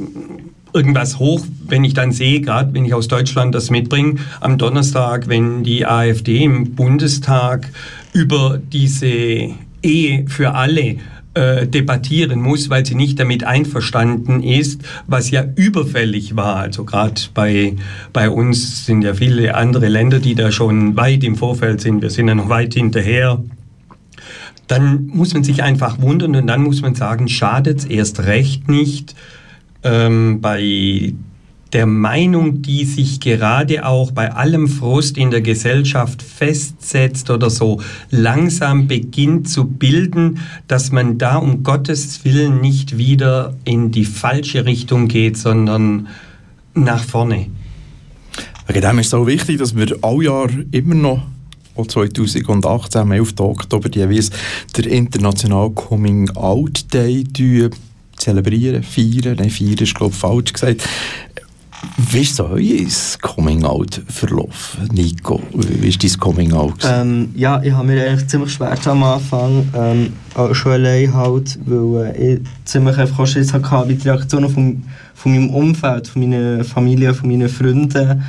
irgendwas 0.74 1.20
hoch, 1.20 1.46
wenn 1.68 1.84
ich 1.84 1.94
dann 1.94 2.12
sehe, 2.12 2.42
gerade 2.42 2.74
wenn 2.74 2.84
ich 2.84 2.96
aus 2.96 3.08
Deutschland 3.08 3.54
das 3.54 3.70
mitbringe, 3.70 4.16
am 4.42 4.58
Donnerstag, 4.58 5.28
wenn 5.28 5.64
die 5.64 5.86
AfD 5.86 6.46
im 6.46 6.74
Bundestag 6.74 7.70
über 8.12 8.60
diese 8.72 9.52
Ehe 9.84 10.26
für 10.28 10.56
alle 10.56 10.96
äh, 11.34 11.68
debattieren 11.68 12.42
muss, 12.42 12.70
weil 12.70 12.86
sie 12.86 12.96
nicht 12.96 13.20
damit 13.20 13.44
einverstanden 13.44 14.44
ist, 14.44 14.82
was 15.08 15.32
ja 15.32 15.44
überfällig 15.56 16.36
war. 16.36 16.58
Also 16.58 16.84
gerade 16.84 17.20
bei, 17.34 17.76
bei 18.12 18.30
uns 18.30 18.86
sind 18.86 19.04
ja 19.04 19.14
viele 19.14 19.56
andere 19.56 19.88
Länder, 19.88 20.20
die 20.20 20.36
da 20.36 20.52
schon 20.52 20.96
weit 20.96 21.24
im 21.24 21.36
Vorfeld 21.36 21.82
sind. 21.82 22.02
Wir 22.02 22.10
sind 22.10 22.28
ja 22.28 22.36
noch 22.36 22.50
weit 22.50 22.76
hinterher. 22.76 23.44
Dann 24.68 25.08
muss 25.08 25.34
man 25.34 25.44
sich 25.44 25.64
einfach 25.64 26.00
wundern 26.00 26.36
und 26.36 26.48
dann 26.48 26.62
muss 26.62 26.82
man 26.82 26.96
sagen, 26.96 27.28
schadet 27.28 27.80
es 27.80 27.86
erst 27.86 28.20
recht 28.22 28.70
nicht 28.70 29.16
ähm, 29.84 30.40
bei 30.40 31.14
der 31.74 31.88
Meinung, 31.88 32.62
die 32.62 32.86
sich 32.86 33.20
gerade 33.20 33.86
auch 33.86 34.12
bei 34.12 34.32
allem 34.32 34.68
Frust 34.68 35.18
in 35.18 35.32
der 35.32 35.42
Gesellschaft 35.42 36.22
festsetzt 36.22 37.30
oder 37.30 37.50
so 37.50 37.82
langsam 38.12 38.88
beginnt 38.88 39.50
zu 39.50 39.66
bilden, 39.66 40.40
dass 40.68 40.92
man 40.92 41.18
da 41.18 41.38
um 41.38 41.64
Gottes 41.64 42.24
Willen 42.24 42.62
nicht 42.62 42.98
wieder 42.98 43.56
in 43.66 43.92
die 43.92 44.06
falsche 44.06 44.66
Richtung 44.66 45.08
geht, 45.08 45.38
sondern 45.38 46.08
nach 46.76 47.04
vorne. 47.04 47.48
Wegen 48.68 48.82
dem 48.82 49.00
ist 49.00 49.08
es 49.08 49.12
so 49.12 49.28
wichtig, 49.28 49.58
dass 49.58 49.76
wir 49.76 49.98
all 50.02 50.24
Jahr 50.24 50.50
immer 50.72 50.96
noch 50.96 51.22
auch 51.76 51.88
2018 51.88 53.02
am 53.02 53.12
11. 53.12 53.34
Oktober 53.40 53.90
jeweils 53.90 54.30
der 54.78 54.86
International 54.88 55.72
Coming 55.72 56.30
Out 56.36 56.94
Day 56.94 57.24
zelebrieren, 58.16 58.84
feiern. 58.84 59.38
Nein, 59.38 59.50
feiern 59.50 59.78
ist 59.80 59.96
glaube 59.96 60.14
ich 60.14 60.20
falsch 60.20 60.54
gesagt. 60.54 60.88
Wie 61.98 62.22
ist 62.22 62.36
so 62.36 62.46
euer 62.46 62.88
Coming-out 63.22 64.02
verlaufen, 64.08 64.88
Nico? 64.94 65.42
Wie 65.54 65.88
ist 65.88 66.04
dein 66.04 66.20
Coming-out? 66.20 66.86
Ähm, 66.86 67.30
ja, 67.36 67.62
ich 67.62 67.72
habe 67.72 67.88
mir 67.88 68.06
eigentlich 68.06 68.28
ziemlich 68.28 68.54
schwer 68.54 68.78
am 68.86 69.04
Anfang, 69.04 69.68
ähm, 69.76 70.14
schon 70.54 70.72
allein 70.74 71.14
halt, 71.14 71.60
weil 71.66 72.14
äh, 72.16 72.34
ich 72.34 72.42
ziemlich 72.66 72.98
einfach 72.98 73.28
Schiss 73.28 73.54
hatte, 73.54 73.90
wie 73.90 73.96
die 73.96 74.08
Reaktionen 74.08 74.50
von, 74.50 74.84
von 75.14 75.32
meinem 75.32 75.50
Umfeld, 75.50 76.08
von 76.08 76.22
meiner 76.22 76.64
Familie, 76.64 77.14
von 77.14 77.30
meinen 77.30 77.50
Freunden 77.50 78.24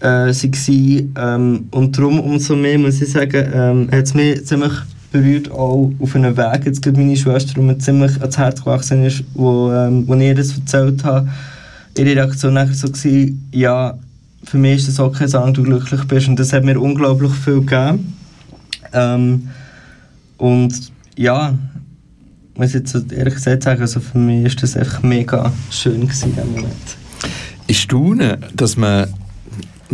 äh, 0.00 0.04
waren. 0.04 1.12
Ähm, 1.16 1.68
und 1.70 1.98
darum 1.98 2.20
umso 2.20 2.54
mehr, 2.56 2.78
muss 2.78 3.00
ich 3.00 3.10
sagen, 3.10 3.50
ähm, 3.52 3.88
hat 3.90 4.04
es 4.04 4.14
mich 4.14 4.44
ziemlich 4.46 4.72
berührt, 5.10 5.50
auch 5.50 5.92
auf 6.00 6.16
einem 6.16 6.36
Weg, 6.36 6.66
jetzt 6.66 6.84
meine 6.84 7.16
Schwester, 7.16 7.54
die 7.54 7.60
mir 7.60 7.78
ziemlich 7.78 8.20
ans 8.20 8.36
Herz 8.36 8.60
gewachsen 8.60 9.04
ist, 9.04 9.22
wo, 9.34 9.70
ähm, 9.72 10.06
wo 10.08 10.14
ich 10.14 10.34
das 10.34 10.56
erzählt 10.56 11.04
habe, 11.04 11.28
ihre 11.96 12.16
Reaktion 12.16 12.54
nachher 12.54 12.74
so 12.74 12.88
gewesen, 12.88 13.48
ja, 13.52 13.98
für 14.44 14.58
mich 14.58 14.76
ist 14.76 14.88
das 14.88 15.00
auch 15.00 15.12
kein 15.12 15.28
Sagen, 15.28 15.54
du 15.54 15.62
glücklich 15.62 16.04
bist. 16.04 16.28
Und 16.28 16.38
das 16.38 16.52
hat 16.52 16.64
mir 16.64 16.78
unglaublich 16.80 17.32
viel 17.32 17.60
gegeben. 17.60 18.16
Ähm, 18.92 19.48
und 20.36 20.92
ja, 21.16 21.54
muss 22.56 22.72
jetzt 22.72 22.94
ehrlich 23.12 23.34
gesagt 23.34 23.62
sagen, 23.62 23.80
also 23.80 24.00
für 24.00 24.18
mich 24.18 24.46
ist 24.46 24.62
das 24.62 24.76
einfach 24.76 25.02
mega 25.02 25.52
schön 25.70 26.02
in 26.02 26.08
diesem 26.08 26.34
Moment. 26.52 26.96
Ich 27.66 27.80
staune, 27.80 28.38
dass 28.54 28.76
man 28.76 29.08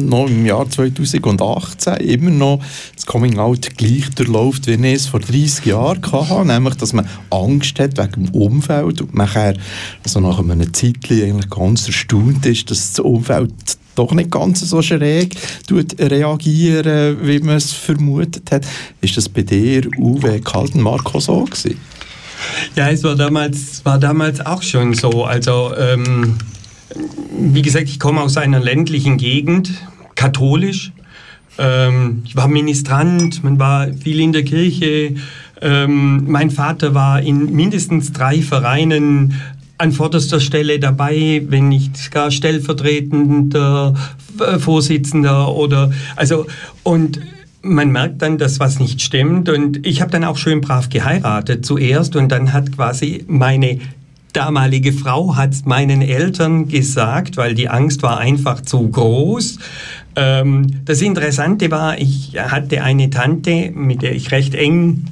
noch 0.06 0.28
im 0.28 0.46
Jahr 0.46 0.68
2018 0.68 1.94
immer 1.96 2.30
noch 2.30 2.60
das 2.94 3.06
Coming 3.06 3.38
Out 3.38 3.76
gleich 3.76 4.10
durchläuft, 4.10 4.66
wie 4.66 4.74
ich 4.74 4.94
es 4.94 5.06
vor 5.06 5.20
30 5.20 5.66
Jahren 5.66 6.00
hatte, 6.12 6.46
nämlich, 6.46 6.74
dass 6.76 6.92
man 6.92 7.08
Angst 7.30 7.78
hat 7.78 7.98
wegen 7.98 8.26
dem 8.26 8.34
Umfeld 8.34 9.00
und 9.00 9.14
nachher, 9.14 9.54
also 10.04 10.20
nach 10.20 10.38
einem 10.38 10.72
Zeitchen 10.72 11.22
eigentlich 11.22 11.50
ganz 11.50 11.86
erstaunt 11.86 12.44
ist, 12.46 12.70
dass 12.70 12.92
das 12.92 13.00
Umfeld 13.00 13.52
doch 13.94 14.12
nicht 14.12 14.30
ganz 14.30 14.60
so 14.60 14.80
schräg 14.82 15.36
reagieren, 15.70 17.18
wie 17.22 17.40
man 17.40 17.56
es 17.56 17.72
vermutet 17.72 18.50
hat. 18.50 18.66
Ist 19.00 19.16
das 19.16 19.28
bei 19.28 19.42
dir, 19.42 19.88
Uwe 19.98 20.40
Kalten 20.40 20.80
Marco, 20.80 21.20
so 21.20 21.44
gewesen? 21.44 21.78
Ja, 22.74 22.88
es 22.90 23.02
war 23.04 23.16
damals, 23.16 23.84
war 23.84 23.98
damals 23.98 24.44
auch 24.44 24.62
schon 24.62 24.94
so. 24.94 25.24
Also 25.24 25.74
ähm, 25.76 26.38
wie 26.94 27.62
gesagt, 27.62 27.88
ich 27.88 27.98
komme 27.98 28.20
aus 28.20 28.36
einer 28.36 28.60
ländlichen 28.60 29.16
Gegend, 29.16 29.72
katholisch. 30.14 30.92
Ähm, 31.58 32.22
ich 32.24 32.36
war 32.36 32.48
Ministrant, 32.48 33.42
man 33.44 33.58
war 33.58 33.88
viel 33.92 34.20
in 34.20 34.32
der 34.32 34.44
Kirche. 34.44 35.14
Ähm, 35.60 36.24
mein 36.26 36.50
Vater 36.50 36.94
war 36.94 37.20
in 37.20 37.54
mindestens 37.54 38.12
drei 38.12 38.42
Vereinen 38.42 39.34
an 39.78 39.92
vorderster 39.92 40.40
Stelle 40.40 40.78
dabei, 40.78 41.42
wenn 41.48 41.68
nicht 41.68 42.10
gar 42.10 42.30
stellvertretender 42.30 43.94
äh, 44.38 44.58
Vorsitzender 44.58 45.54
oder 45.54 45.90
also 46.16 46.46
und 46.82 47.20
man 47.62 47.90
merkt 47.90 48.22
dann, 48.22 48.38
dass 48.38 48.58
was 48.58 48.78
nicht 48.78 49.02
stimmt 49.02 49.48
und 49.48 49.86
ich 49.86 50.00
habe 50.00 50.10
dann 50.10 50.24
auch 50.24 50.38
schön 50.38 50.60
brav 50.60 50.88
geheiratet 50.88 51.64
zuerst 51.64 52.16
und 52.16 52.30
dann 52.30 52.52
hat 52.52 52.72
quasi 52.72 53.24
meine 53.26 53.80
damalige 54.32 54.92
Frau 54.92 55.36
hat 55.36 55.54
meinen 55.64 56.02
Eltern 56.02 56.68
gesagt, 56.68 57.36
weil 57.36 57.54
die 57.54 57.68
Angst 57.68 58.02
war 58.02 58.18
einfach 58.18 58.60
zu 58.60 58.88
groß. 58.88 59.58
Ähm, 60.16 60.66
das 60.84 61.02
Interessante 61.02 61.70
war, 61.70 61.98
ich 61.98 62.36
hatte 62.38 62.82
eine 62.82 63.10
Tante, 63.10 63.70
mit 63.74 64.02
der 64.02 64.14
ich 64.14 64.30
recht 64.32 64.54
eng 64.54 65.04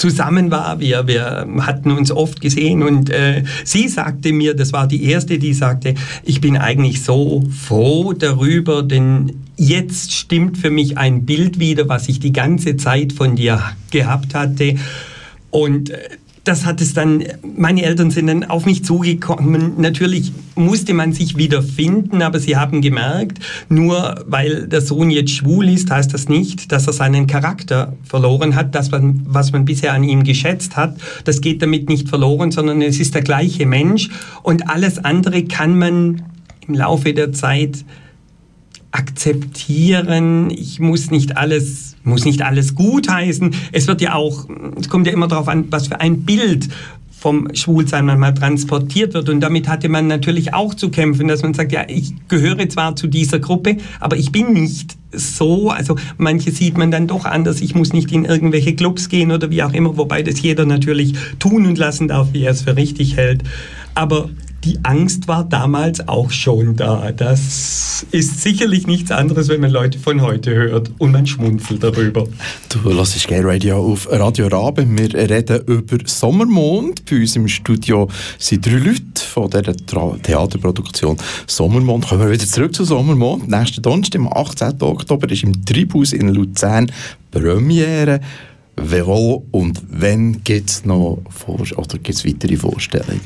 zusammen 0.00 0.50
war. 0.50 0.80
Wir, 0.80 1.06
wir 1.06 1.46
hatten 1.60 1.90
uns 1.90 2.10
oft 2.10 2.40
gesehen 2.40 2.82
und 2.82 3.10
äh, 3.10 3.44
sie 3.64 3.86
sagte 3.88 4.32
mir, 4.32 4.54
das 4.54 4.72
war 4.72 4.86
die 4.86 5.04
erste, 5.04 5.38
die 5.38 5.52
sagte, 5.52 5.94
ich 6.24 6.40
bin 6.40 6.56
eigentlich 6.56 7.02
so 7.02 7.44
froh 7.50 8.14
darüber, 8.14 8.82
denn 8.82 9.32
jetzt 9.56 10.12
stimmt 10.12 10.56
für 10.56 10.70
mich 10.70 10.96
ein 10.96 11.26
Bild 11.26 11.60
wieder, 11.60 11.88
was 11.88 12.08
ich 12.08 12.18
die 12.18 12.32
ganze 12.32 12.78
Zeit 12.78 13.12
von 13.12 13.36
dir 13.36 13.60
gehabt 13.90 14.34
hatte. 14.34 14.76
Und 15.50 15.90
äh, 15.90 15.98
das 16.44 16.64
hat 16.64 16.80
es 16.80 16.94
dann, 16.94 17.22
meine 17.56 17.82
Eltern 17.82 18.10
sind 18.10 18.26
dann 18.26 18.44
auf 18.44 18.64
mich 18.64 18.84
zugekommen. 18.84 19.74
Natürlich 19.78 20.32
musste 20.54 20.94
man 20.94 21.12
sich 21.12 21.36
wieder 21.36 21.62
finden, 21.62 22.22
aber 22.22 22.40
sie 22.40 22.56
haben 22.56 22.80
gemerkt, 22.80 23.40
nur 23.68 24.24
weil 24.26 24.66
der 24.66 24.80
Sohn 24.80 25.10
jetzt 25.10 25.32
schwul 25.32 25.68
ist, 25.68 25.90
heißt 25.90 26.14
das 26.14 26.28
nicht, 26.28 26.72
dass 26.72 26.86
er 26.86 26.94
seinen 26.94 27.26
Charakter 27.26 27.94
verloren 28.04 28.54
hat. 28.54 28.74
Das, 28.74 28.90
was 28.90 29.52
man 29.52 29.64
bisher 29.64 29.92
an 29.92 30.02
ihm 30.02 30.24
geschätzt 30.24 30.76
hat, 30.76 30.96
das 31.24 31.40
geht 31.40 31.60
damit 31.60 31.88
nicht 31.88 32.08
verloren, 32.08 32.50
sondern 32.50 32.80
es 32.80 33.00
ist 33.00 33.14
der 33.14 33.22
gleiche 33.22 33.66
Mensch 33.66 34.08
und 34.42 34.70
alles 34.70 35.04
andere 35.04 35.44
kann 35.44 35.78
man 35.78 36.22
im 36.66 36.74
Laufe 36.74 37.12
der 37.12 37.32
Zeit 37.32 37.84
akzeptieren. 38.92 40.50
Ich 40.50 40.80
muss 40.80 41.10
nicht 41.10 41.36
alles, 41.36 41.89
muss 42.04 42.24
nicht 42.24 42.42
alles 42.42 42.74
gutheißen. 42.74 43.54
Es 43.72 43.86
wird 43.86 44.00
ja 44.00 44.14
auch, 44.14 44.46
es 44.78 44.88
kommt 44.88 45.06
ja 45.06 45.12
immer 45.12 45.28
darauf 45.28 45.48
an, 45.48 45.66
was 45.70 45.88
für 45.88 46.00
ein 46.00 46.22
Bild 46.22 46.68
vom 47.20 47.48
Schwulsein 47.54 48.06
manchmal 48.06 48.32
transportiert 48.32 49.12
wird. 49.12 49.28
Und 49.28 49.40
damit 49.40 49.68
hatte 49.68 49.90
man 49.90 50.06
natürlich 50.06 50.54
auch 50.54 50.72
zu 50.72 50.88
kämpfen, 50.88 51.28
dass 51.28 51.42
man 51.42 51.52
sagt, 51.52 51.70
ja, 51.70 51.84
ich 51.86 52.14
gehöre 52.28 52.66
zwar 52.70 52.96
zu 52.96 53.08
dieser 53.08 53.38
Gruppe, 53.38 53.76
aber 54.00 54.16
ich 54.16 54.32
bin 54.32 54.54
nicht 54.54 54.96
so. 55.12 55.68
Also 55.68 55.96
manche 56.16 56.50
sieht 56.50 56.78
man 56.78 56.90
dann 56.90 57.06
doch 57.06 57.26
anders. 57.26 57.60
Ich 57.60 57.74
muss 57.74 57.92
nicht 57.92 58.10
in 58.10 58.24
irgendwelche 58.24 58.74
Clubs 58.74 59.10
gehen 59.10 59.32
oder 59.32 59.50
wie 59.50 59.62
auch 59.62 59.74
immer, 59.74 59.98
wobei 59.98 60.22
das 60.22 60.40
jeder 60.40 60.64
natürlich 60.64 61.12
tun 61.38 61.66
und 61.66 61.76
lassen 61.76 62.08
darf, 62.08 62.28
wie 62.32 62.44
er 62.44 62.52
es 62.52 62.62
für 62.62 62.76
richtig 62.76 63.18
hält. 63.18 63.42
Aber 63.94 64.30
die 64.64 64.78
Angst 64.82 65.26
war 65.26 65.44
damals 65.44 66.06
auch 66.06 66.30
schon 66.30 66.76
da. 66.76 67.12
Das 67.12 68.04
ist 68.10 68.42
sicherlich 68.42 68.86
nichts 68.86 69.10
anderes, 69.10 69.48
wenn 69.48 69.60
man 69.60 69.70
Leute 69.70 69.98
von 69.98 70.20
heute 70.20 70.54
hört 70.54 70.90
und 70.98 71.12
man 71.12 71.26
schmunzelt 71.26 71.82
darüber. 71.82 72.26
Du 72.68 72.82
hörst 72.84 73.26
Gay 73.26 73.40
Radio 73.40 73.78
auf 73.78 74.06
Radio 74.10 74.48
Rabe. 74.48 74.86
Wir 74.86 75.14
reden 75.14 75.62
über 75.66 75.96
Sommermond. 76.04 77.04
Bei 77.08 77.16
uns 77.16 77.36
im 77.36 77.48
Studio 77.48 78.08
sind 78.38 78.66
drei 78.66 78.72
Leute 78.72 79.24
von 79.26 79.48
dieser 79.48 79.74
Theaterproduktion 80.22 81.16
Sommermond. 81.46 82.06
Kommen 82.06 82.22
wir 82.22 82.30
wieder 82.30 82.46
zurück 82.46 82.74
zu 82.74 82.84
Sommermond. 82.84 83.48
Nächsten 83.48 83.80
Donnerstag, 83.80 84.20
am 84.20 84.28
18. 84.28 84.74
Oktober, 84.80 85.30
ist 85.30 85.42
im 85.42 85.64
Tribus 85.64 86.12
in 86.12 86.28
Luzern 86.28 86.92
Premiere. 87.30 88.20
Wo 88.76 89.44
und 89.50 89.82
wenn 89.88 90.42
gibt 90.44 90.70
es 90.70 90.84
noch 90.84 91.18
Vor 91.28 91.60
oder 91.60 91.98
gibt's 91.98 92.24
weitere 92.24 92.56
Vorstellungen? 92.56 93.20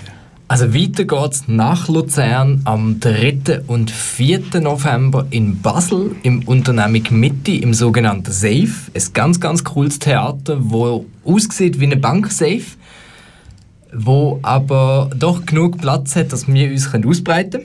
Also 0.54 0.72
weiter 0.72 1.02
geht's 1.02 1.48
nach 1.48 1.88
Luzern 1.88 2.60
am 2.62 3.00
3. 3.00 3.62
und 3.66 3.90
4. 3.90 4.60
November 4.60 5.26
in 5.30 5.60
Basel 5.60 6.14
im 6.22 6.46
Unternehmung 6.46 7.02
Mitte 7.10 7.50
im 7.50 7.74
sogenannten 7.74 8.30
Safe. 8.30 8.70
Ein 8.94 9.02
ganz, 9.14 9.40
ganz 9.40 9.64
cooles 9.64 9.98
Theater, 9.98 10.58
wo 10.60 11.06
aussieht 11.24 11.80
wie 11.80 11.86
eine 11.86 11.96
Bank-Safe, 11.96 12.62
wo 13.92 14.38
aber 14.42 15.10
doch 15.18 15.44
genug 15.44 15.78
Platz 15.78 16.14
hat, 16.14 16.32
dass 16.32 16.46
wir 16.46 16.70
uns 16.70 16.88
ausbreiten 16.94 17.64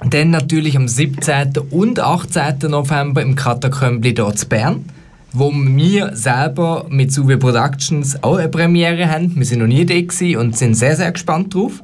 können. 0.00 0.10
Dann 0.10 0.30
natürlich 0.30 0.76
am 0.76 0.88
17. 0.88 1.52
und 1.70 2.00
18. 2.00 2.68
November 2.68 3.22
im 3.22 3.36
Katakombli 3.36 4.12
dort 4.12 4.42
in 4.42 4.48
Bern 4.48 4.84
wo 5.32 5.52
wir 5.52 6.14
selber 6.14 6.86
mit 6.88 7.12
Suve 7.12 7.38
Productions 7.38 8.22
auch 8.22 8.36
eine 8.36 8.48
Premiere 8.48 9.10
haben. 9.10 9.34
Wir 9.36 9.46
sind 9.46 9.60
noch 9.60 9.66
nie 9.66 9.86
da 9.86 10.38
und 10.38 10.56
sind 10.56 10.74
sehr, 10.74 10.96
sehr 10.96 11.12
gespannt 11.12 11.54
drauf. 11.54 11.80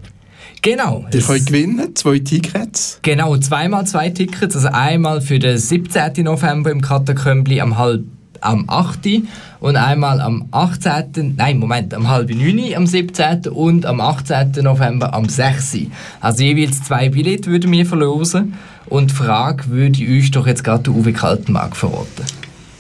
Genau. 0.63 1.05
Ihr 1.13 1.21
könnt 1.21 1.47
gewinnen, 1.47 1.97
zwei 1.97 2.21
Tickets. 2.21 3.01
Genau, 3.03 3.37
zweimal 3.37 3.85
zwei 3.87 4.11
Tickets. 4.11 4.55
Also 4.55 4.69
einmal 4.69 5.21
für 5.21 5.41
den 5.41 5.59
17. 5.59 6.25
November 6.25 6.71
im 6.71 6.81
Katakömbli 6.81 7.61
am 7.61 7.79
halb 7.79 8.05
am 8.43 8.65
8. 8.69 9.23
und 9.61 9.77
einmal 9.77 10.21
am 10.21 10.49
18. 10.51 11.35
Nein, 11.37 11.59
Moment, 11.59 11.95
am 11.95 12.09
halb 12.09 12.31
9. 12.31 12.75
am 12.75 12.87
17. 12.87 13.49
und 13.49 13.87
am 13.87 14.01
18. 14.01 14.53
November 14.63 15.15
am 15.15 15.29
6. 15.29 15.79
Also 16.21 16.43
jeweils 16.43 16.83
zwei 16.83 17.09
Billette 17.09 17.51
würden 17.51 17.71
wir 17.71 17.87
verlosen. 17.87 18.55
Und 18.87 19.11
die 19.11 19.15
Frage 19.15 19.69
würde 19.69 20.03
ich 20.03 20.25
euch 20.25 20.31
doch 20.33 20.47
jetzt 20.47 20.65
gerade 20.65 20.91
Uwe 20.91 21.13
Kaltenmark 21.13 21.77
verraten. 21.77 22.25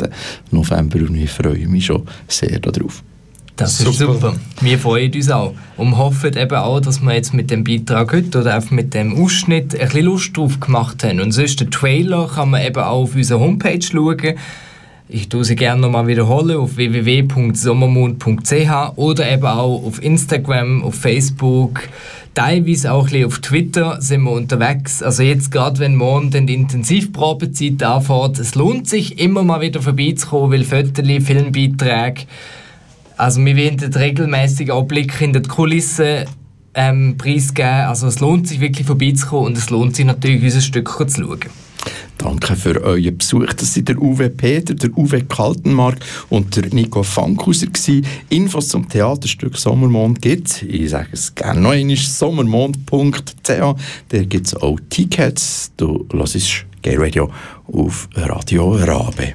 November 0.50 0.98
und 1.00 1.16
ich 1.16 1.30
freue 1.30 1.68
mich 1.68 1.84
schon 1.84 2.04
sehr 2.26 2.58
darauf. 2.58 3.02
Das 3.56 3.78
ist 3.78 3.98
super. 3.98 4.14
super. 4.14 4.36
Wir 4.62 4.78
freuen 4.78 5.12
uns 5.12 5.30
auch 5.30 5.52
und 5.76 5.98
hoffen 5.98 6.34
eben 6.34 6.56
auch, 6.56 6.80
dass 6.80 7.02
wir 7.02 7.12
jetzt 7.12 7.34
mit 7.34 7.50
dem 7.50 7.64
Beitrag 7.64 8.14
heute 8.14 8.40
oder 8.40 8.56
auch 8.56 8.70
mit 8.70 8.94
dem 8.94 9.22
Ausschnitt 9.22 9.74
ein 9.74 9.86
bisschen 9.86 10.06
Lust 10.06 10.34
drauf 10.34 10.58
gemacht 10.58 11.04
haben. 11.04 11.20
Und 11.20 11.32
sonst 11.32 11.60
den 11.60 11.70
Trailer 11.70 12.26
kann 12.34 12.48
man 12.48 12.62
eben 12.64 12.82
auch 12.82 13.02
auf 13.02 13.14
unserer 13.14 13.40
Homepage 13.40 13.82
schauen 13.82 14.16
ich 15.10 15.28
tue 15.28 15.44
sie 15.44 15.56
gerne 15.56 15.80
nochmal 15.80 16.06
wiederholen 16.06 16.56
auf 16.56 16.76
www.sommermond.ch 16.76 18.96
oder 18.96 19.30
eben 19.30 19.46
auch 19.46 19.84
auf 19.84 20.02
Instagram, 20.02 20.82
auf 20.82 20.94
Facebook, 20.94 21.82
teilweise 22.34 22.92
auch 22.92 23.12
ein 23.12 23.24
auf 23.24 23.40
Twitter 23.40 24.00
sind 24.00 24.22
wir 24.22 24.32
unterwegs. 24.32 25.02
Also 25.02 25.22
jetzt 25.22 25.50
gerade, 25.50 25.80
wenn 25.80 25.96
morgen 25.96 26.30
dann 26.30 26.46
die 26.46 26.54
Intensivprobezeit 26.54 27.82
anfängt, 27.82 28.38
es 28.38 28.54
lohnt 28.54 28.88
sich 28.88 29.18
immer 29.18 29.42
mal 29.42 29.60
wieder 29.60 29.82
vorbeizukommen, 29.82 30.52
weil 30.52 30.64
Fotos, 30.64 31.26
Filmbeiträge, 31.26 32.22
also 33.16 33.44
wir 33.44 33.56
werden 33.56 33.92
regelmäßig 33.92 34.70
auch 34.70 34.84
Blick 34.84 35.20
in 35.20 35.32
die 35.32 35.42
Kulissen 35.42 36.26
ähm, 36.74 37.16
preisgeben. 37.18 37.68
Also 37.68 38.06
es 38.06 38.20
lohnt 38.20 38.48
sich 38.48 38.60
wirklich 38.60 38.86
vorbeizukommen 38.86 39.48
und 39.48 39.58
es 39.58 39.70
lohnt 39.70 39.96
sich 39.96 40.06
natürlich, 40.06 40.42
unser 40.42 40.60
Stück 40.60 40.88
zu 40.88 41.22
schauen. 41.22 41.40
Danke 42.18 42.54
für 42.54 42.82
euren 42.82 43.16
Besuch. 43.16 43.52
Das 43.54 43.72
sind 43.72 43.88
der 43.88 44.00
Uwe 44.00 44.28
Peter, 44.28 44.74
der 44.74 44.96
Uwe 44.96 45.22
Kaltenmark 45.22 45.98
und 46.28 46.54
der 46.54 46.66
Nico 46.66 47.02
Fankhauser. 47.02 47.68
Infos 48.28 48.68
zum 48.68 48.88
Theaterstück 48.88 49.56
Sommermond 49.56 50.20
gibt 50.20 50.48
es. 50.48 50.62
Ich 50.62 50.90
sage 50.90 51.08
es 51.12 51.34
gerne 51.34 51.60
noch 51.60 51.70
einmal, 51.70 51.96
sommermond.ch. 51.96 53.48
Da 53.48 54.22
gibt 54.24 54.46
es 54.46 54.54
auch 54.54 54.78
Tickets. 54.90 55.72
Du 55.76 56.06
hörst 56.12 56.66
Gay 56.82 56.96
Radio 56.96 57.30
auf 57.72 58.08
Radio 58.14 58.72
Rabe. 58.72 59.34